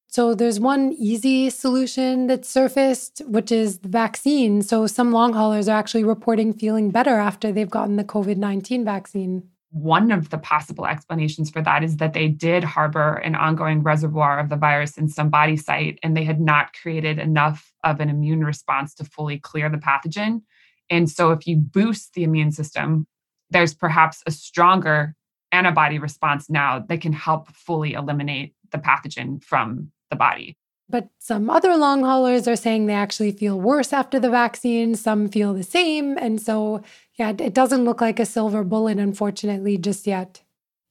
So, 0.09 0.35
there's 0.35 0.59
one 0.59 0.93
easy 0.99 1.49
solution 1.49 2.27
that 2.27 2.45
surfaced, 2.45 3.23
which 3.25 3.53
is 3.53 3.79
the 3.79 3.89
vaccine. 3.89 4.61
So, 4.63 4.89
some 4.89 5.13
long 5.13 5.33
haulers 5.33 5.69
are 5.69 5.79
actually 5.79 6.03
reporting 6.03 6.53
feeling 6.53 6.91
better 6.91 7.15
after 7.15 7.53
they've 7.53 7.71
gotten 7.71 7.95
the 7.95 8.03
COVID 8.03 8.37
19 8.37 8.85
vaccine. 8.85 9.49
One 9.71 10.11
of 10.11 10.31
the 10.31 10.39
possible 10.39 10.87
explanations 10.87 11.51
for 11.51 11.63
that 11.63 11.85
is 11.85 11.99
that 11.99 12.13
they 12.13 12.29
did 12.29 12.65
harbor 12.65 13.15
an 13.17 13.37
ongoing 13.37 13.83
reservoir 13.83 14.41
of 14.41 14.49
the 14.49 14.57
virus 14.57 14.99
in 14.99 15.09
some 15.09 15.31
body 15.31 15.57
site, 15.57 15.99
and 16.03 16.17
they 16.17 16.25
had 16.25 16.41
not 16.41 16.73
created 16.73 17.19
enough 17.19 17.73
of 17.85 18.01
an 18.01 18.09
immune 18.09 18.45
response 18.45 18.95
to 18.95 19.05
fully 19.05 19.39
clear 19.39 19.69
the 19.71 19.79
pathogen. 19.79 20.43
And 20.91 21.09
so, 21.09 21.31
if 21.31 21.47
you 21.47 21.57
boost 21.57 22.15
the 22.15 22.25
immune 22.25 22.51
system, 22.51 23.07
there's 23.51 23.75
perhaps 23.75 24.23
a 24.27 24.33
stronger 24.33 25.15
antibody 25.53 25.99
response 25.99 26.51
now 26.51 26.81
that 26.89 27.01
can 27.01 27.13
help 27.13 27.49
fully 27.53 27.93
eliminate 27.93 28.55
the 28.71 28.79
pathogen 28.79 29.43
from 29.43 29.91
the 30.11 30.17
body. 30.17 30.57
But 30.89 31.09
some 31.21 31.49
other 31.49 31.77
long 31.77 32.03
haulers 32.03 32.49
are 32.49 32.57
saying 32.57 32.87
they 32.87 32.95
actually 32.95 33.31
feel 33.31 33.61
worse 33.61 33.93
after 33.93 34.19
the 34.19 34.29
vaccine. 34.31 34.97
Some 34.97 35.29
feel 35.29 35.55
the 35.55 35.63
same. 35.63 36.19
And 36.19 36.41
so, 36.43 36.83
yeah, 37.21 37.35
it 37.39 37.53
doesn't 37.53 37.85
look 37.85 38.01
like 38.01 38.19
a 38.19 38.25
silver 38.25 38.65
bullet, 38.65 38.99
unfortunately, 38.99 39.77
just 39.77 40.07
yet. 40.07 40.43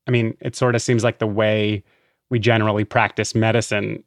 I 0.05 0.11
mean, 0.11 0.37
it 0.41 0.55
sort 0.55 0.75
of 0.75 0.81
seems 0.83 1.03
like 1.03 1.17
the 1.17 1.25
way 1.25 1.83
we 2.29 2.37
generally 2.37 2.85
practice 2.85 3.33
medicine 3.33 4.03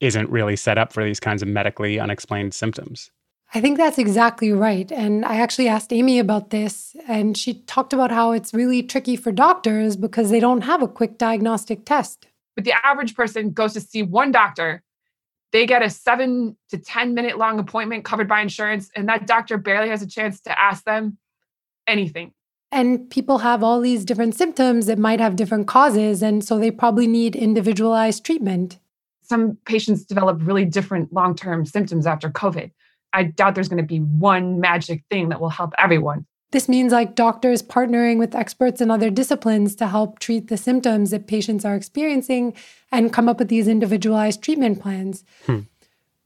isn't 0.00 0.30
really 0.30 0.56
set 0.56 0.78
up 0.78 0.90
for 0.90 1.04
these 1.04 1.20
kinds 1.20 1.42
of 1.42 1.48
medically 1.48 2.00
unexplained 2.00 2.54
symptoms. 2.54 3.10
I 3.52 3.60
think 3.60 3.76
that's 3.76 3.98
exactly 3.98 4.52
right. 4.52 4.90
And 4.90 5.26
I 5.26 5.36
actually 5.36 5.68
asked 5.68 5.92
Amy 5.92 6.18
about 6.18 6.48
this, 6.48 6.96
and 7.06 7.36
she 7.36 7.60
talked 7.64 7.92
about 7.92 8.10
how 8.10 8.32
it's 8.32 8.54
really 8.54 8.82
tricky 8.82 9.14
for 9.14 9.30
doctors 9.30 9.96
because 9.96 10.30
they 10.30 10.40
don't 10.40 10.62
have 10.62 10.80
a 10.82 10.88
quick 10.88 11.18
diagnostic 11.18 11.84
test. 11.84 12.26
But 12.54 12.64
the 12.64 12.72
average 12.86 13.14
person 13.14 13.50
goes 13.50 13.74
to 13.74 13.82
see 13.82 14.02
one 14.02 14.32
doctor, 14.32 14.82
they 15.52 15.66
get 15.66 15.82
a 15.82 15.90
seven 15.90 16.56
to 16.70 16.78
10 16.78 17.12
minute 17.12 17.36
long 17.36 17.58
appointment 17.58 18.06
covered 18.06 18.28
by 18.28 18.40
insurance, 18.40 18.90
and 18.96 19.06
that 19.10 19.26
doctor 19.26 19.58
barely 19.58 19.90
has 19.90 20.00
a 20.00 20.06
chance 20.06 20.40
to 20.40 20.58
ask 20.58 20.82
them 20.84 21.18
anything. 21.86 22.32
And 22.72 23.08
people 23.10 23.38
have 23.38 23.62
all 23.62 23.80
these 23.80 24.04
different 24.04 24.34
symptoms 24.34 24.86
that 24.86 24.98
might 24.98 25.20
have 25.20 25.36
different 25.36 25.66
causes, 25.68 26.22
and 26.22 26.44
so 26.44 26.58
they 26.58 26.70
probably 26.70 27.06
need 27.06 27.36
individualized 27.36 28.24
treatment. 28.24 28.78
Some 29.22 29.56
patients 29.64 30.04
develop 30.04 30.38
really 30.42 30.64
different 30.64 31.12
long 31.12 31.34
term 31.34 31.64
symptoms 31.64 32.06
after 32.06 32.28
COVID. 32.28 32.70
I 33.12 33.24
doubt 33.24 33.54
there's 33.54 33.68
going 33.68 33.82
to 33.82 33.86
be 33.86 33.98
one 33.98 34.60
magic 34.60 35.04
thing 35.10 35.30
that 35.30 35.40
will 35.40 35.48
help 35.48 35.72
everyone. 35.78 36.26
This 36.52 36.68
means 36.68 36.92
like 36.92 37.14
doctors 37.14 37.62
partnering 37.62 38.18
with 38.18 38.34
experts 38.34 38.80
in 38.80 38.90
other 38.90 39.10
disciplines 39.10 39.74
to 39.76 39.86
help 39.86 40.18
treat 40.18 40.48
the 40.48 40.56
symptoms 40.56 41.10
that 41.10 41.26
patients 41.26 41.64
are 41.64 41.74
experiencing 41.74 42.54
and 42.92 43.12
come 43.12 43.28
up 43.28 43.38
with 43.38 43.48
these 43.48 43.68
individualized 43.68 44.42
treatment 44.42 44.80
plans. 44.80 45.24
Hmm. 45.46 45.60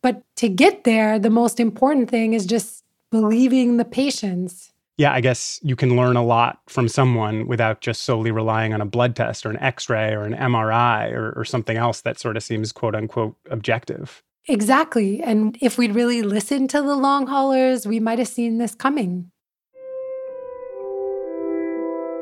But 0.03 0.23
to 0.37 0.49
get 0.49 0.85
there, 0.85 1.19
the 1.19 1.31
most 1.31 1.61
important 1.61 2.11
thing 2.11 2.33
is 2.33 2.47
just 2.47 2.85
believing 3.11 3.77
the 3.77 3.85
patients. 3.85 4.73
Yeah, 5.01 5.15
I 5.15 5.23
guess 5.23 5.59
you 5.63 5.77
can 5.77 5.97
learn 5.97 6.17
a 6.17 6.23
lot 6.23 6.59
from 6.69 6.87
someone 6.87 7.47
without 7.47 7.81
just 7.81 8.03
solely 8.03 8.31
relying 8.31 8.75
on 8.75 8.83
a 8.83 8.85
blood 8.85 9.17
test 9.17 9.47
or 9.47 9.51
an 9.51 9.59
x 9.61 9.89
ray 9.89 10.13
or 10.13 10.25
an 10.25 10.35
MRI 10.35 11.11
or, 11.11 11.33
or 11.39 11.47
something 11.47 11.79
else 11.79 12.03
that 12.03 12.21
sort 12.21 12.37
of 12.37 12.43
seems 12.43 12.71
quote 12.71 12.95
unquote 12.95 13.35
objective. 13.51 14.23
Exactly. 14.47 15.23
And 15.23 15.57
if 15.63 15.79
we'd 15.79 15.95
really 15.95 16.21
listened 16.21 16.69
to 16.71 16.83
the 16.83 16.97
long 16.97 17.27
haulers, 17.27 17.87
we 17.87 17.99
might 17.99 18.19
have 18.19 18.29
seen 18.29 18.59
this 18.59 18.75
coming. 18.75 19.31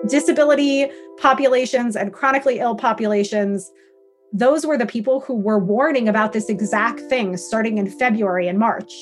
Disability 0.09 0.89
populations 1.21 1.97
and 1.97 2.13
chronically 2.13 2.61
ill 2.61 2.77
populations, 2.77 3.69
those 4.33 4.65
were 4.65 4.79
the 4.79 4.87
people 4.87 5.19
who 5.19 5.35
were 5.35 5.59
warning 5.59 6.09
about 6.09 6.33
this 6.33 6.49
exact 6.49 7.01
thing 7.01 7.37
starting 7.39 7.79
in 7.79 7.91
February 7.91 8.47
and 8.47 8.57
March. 8.57 8.93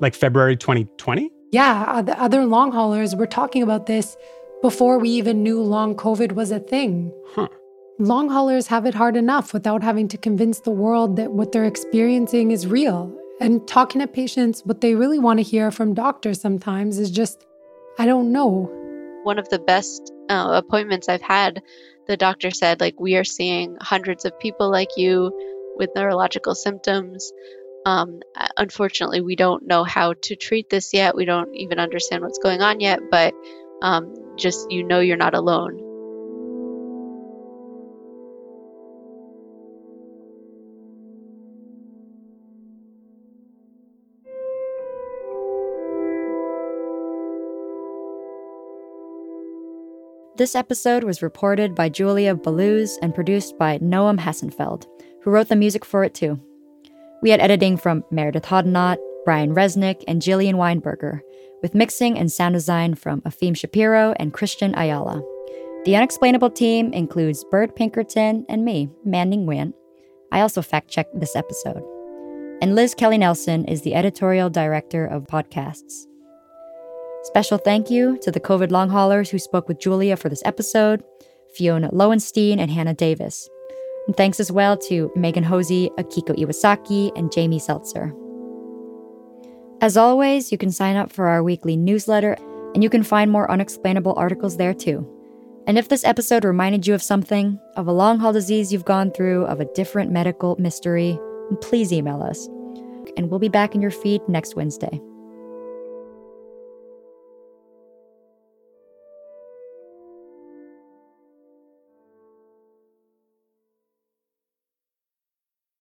Like 0.00 0.16
February 0.16 0.56
2020? 0.56 1.30
Yeah, 1.50 2.02
the 2.02 2.20
other 2.20 2.44
long 2.46 2.72
haulers 2.72 3.16
were 3.16 3.26
talking 3.26 3.62
about 3.62 3.86
this 3.86 4.16
before 4.62 4.98
we 4.98 5.10
even 5.10 5.42
knew 5.42 5.60
long 5.62 5.96
COVID 5.96 6.32
was 6.32 6.50
a 6.50 6.60
thing. 6.60 7.12
Huh 7.34 7.48
long 8.00 8.30
haulers 8.30 8.66
have 8.66 8.86
it 8.86 8.94
hard 8.94 9.14
enough 9.14 9.52
without 9.52 9.82
having 9.82 10.08
to 10.08 10.16
convince 10.16 10.60
the 10.60 10.70
world 10.70 11.16
that 11.16 11.32
what 11.32 11.52
they're 11.52 11.66
experiencing 11.66 12.50
is 12.50 12.66
real. 12.66 13.14
And 13.40 13.66
talking 13.68 14.00
to 14.00 14.06
patients, 14.06 14.62
what 14.64 14.80
they 14.80 14.94
really 14.94 15.18
want 15.18 15.38
to 15.38 15.42
hear 15.42 15.70
from 15.70 15.94
doctors 15.94 16.40
sometimes 16.40 16.98
is 16.98 17.10
just, 17.10 17.46
I 17.98 18.06
don't 18.06 18.32
know. 18.32 18.70
One 19.22 19.38
of 19.38 19.48
the 19.50 19.58
best 19.58 20.12
uh, 20.30 20.62
appointments 20.64 21.08
I've 21.08 21.22
had, 21.22 21.62
the 22.06 22.16
doctor 22.16 22.50
said, 22.50 22.80
like, 22.80 22.98
we 22.98 23.16
are 23.16 23.24
seeing 23.24 23.76
hundreds 23.80 24.24
of 24.24 24.38
people 24.40 24.70
like 24.70 24.90
you 24.96 25.30
with 25.76 25.90
neurological 25.94 26.54
symptoms. 26.54 27.32
Um, 27.86 28.20
unfortunately, 28.56 29.20
we 29.20 29.36
don't 29.36 29.66
know 29.66 29.84
how 29.84 30.14
to 30.22 30.36
treat 30.36 30.68
this 30.70 30.92
yet. 30.92 31.14
We 31.14 31.24
don't 31.24 31.54
even 31.54 31.78
understand 31.78 32.22
what's 32.22 32.38
going 32.38 32.60
on 32.60 32.80
yet, 32.80 33.00
but 33.10 33.34
um, 33.82 34.14
just 34.36 34.70
you 34.70 34.82
know 34.82 35.00
you're 35.00 35.16
not 35.16 35.34
alone. 35.34 35.80
This 50.36 50.54
episode 50.54 51.04
was 51.04 51.20
reported 51.20 51.74
by 51.74 51.90
Julia 51.90 52.34
Belluz 52.34 52.92
and 53.02 53.14
produced 53.14 53.58
by 53.58 53.76
Noam 53.78 54.18
Hassenfeld, 54.18 54.86
who 55.22 55.30
wrote 55.30 55.48
the 55.48 55.56
music 55.56 55.84
for 55.84 56.02
it 56.02 56.14
too. 56.14 56.40
We 57.22 57.30
had 57.30 57.40
editing 57.40 57.76
from 57.76 58.04
Meredith 58.10 58.44
Hodnot, 58.44 58.96
Brian 59.24 59.54
Resnick, 59.54 60.02
and 60.08 60.22
Jillian 60.22 60.54
Weinberger, 60.54 61.20
with 61.62 61.74
mixing 61.74 62.18
and 62.18 62.32
sound 62.32 62.54
design 62.54 62.94
from 62.94 63.20
Afim 63.22 63.54
Shapiro 63.54 64.14
and 64.18 64.32
Christian 64.32 64.74
Ayala. 64.74 65.22
The 65.84 65.96
Unexplainable 65.96 66.50
team 66.50 66.92
includes 66.92 67.44
Byrd 67.50 67.76
Pinkerton 67.76 68.46
and 68.48 68.64
me, 68.64 68.88
Mandy 69.04 69.36
Nguyen. 69.36 69.74
I 70.32 70.40
also 70.40 70.62
fact 70.62 70.88
checked 70.88 71.18
this 71.18 71.36
episode. 71.36 71.82
And 72.62 72.74
Liz 72.74 72.94
Kelly 72.94 73.18
Nelson 73.18 73.64
is 73.66 73.82
the 73.82 73.94
editorial 73.94 74.50
director 74.50 75.06
of 75.06 75.26
podcasts. 75.26 76.06
Special 77.24 77.58
thank 77.58 77.90
you 77.90 78.18
to 78.22 78.30
the 78.30 78.40
COVID 78.40 78.70
long 78.70 78.88
haulers 78.88 79.28
who 79.30 79.38
spoke 79.38 79.68
with 79.68 79.78
Julia 79.78 80.16
for 80.16 80.28
this 80.30 80.42
episode 80.44 81.02
Fiona 81.54 81.90
Lowenstein 81.92 82.58
and 82.58 82.70
Hannah 82.70 82.94
Davis. 82.94 83.48
And 84.06 84.16
thanks 84.16 84.40
as 84.40 84.50
well 84.50 84.76
to 84.88 85.12
Megan 85.14 85.44
Hosey, 85.44 85.90
Akiko 85.98 86.36
Iwasaki, 86.36 87.12
and 87.16 87.32
Jaime 87.34 87.58
Seltzer. 87.58 88.14
As 89.80 89.96
always, 89.96 90.52
you 90.52 90.58
can 90.58 90.70
sign 90.70 90.96
up 90.96 91.10
for 91.10 91.28
our 91.28 91.42
weekly 91.42 91.76
newsletter, 91.76 92.36
and 92.74 92.82
you 92.82 92.90
can 92.90 93.02
find 93.02 93.30
more 93.30 93.50
unexplainable 93.50 94.14
articles 94.16 94.56
there 94.56 94.74
too. 94.74 95.06
And 95.66 95.78
if 95.78 95.88
this 95.88 96.04
episode 96.04 96.44
reminded 96.44 96.86
you 96.86 96.94
of 96.94 97.02
something, 97.02 97.58
of 97.76 97.86
a 97.86 97.92
long 97.92 98.18
haul 98.18 98.32
disease 98.32 98.72
you've 98.72 98.84
gone 98.84 99.10
through, 99.10 99.44
of 99.46 99.60
a 99.60 99.72
different 99.74 100.10
medical 100.10 100.56
mystery, 100.58 101.18
please 101.60 101.92
email 101.92 102.22
us. 102.22 102.46
And 103.16 103.30
we'll 103.30 103.38
be 103.38 103.48
back 103.48 103.74
in 103.74 103.80
your 103.80 103.90
feed 103.90 104.20
next 104.28 104.56
Wednesday. 104.56 105.00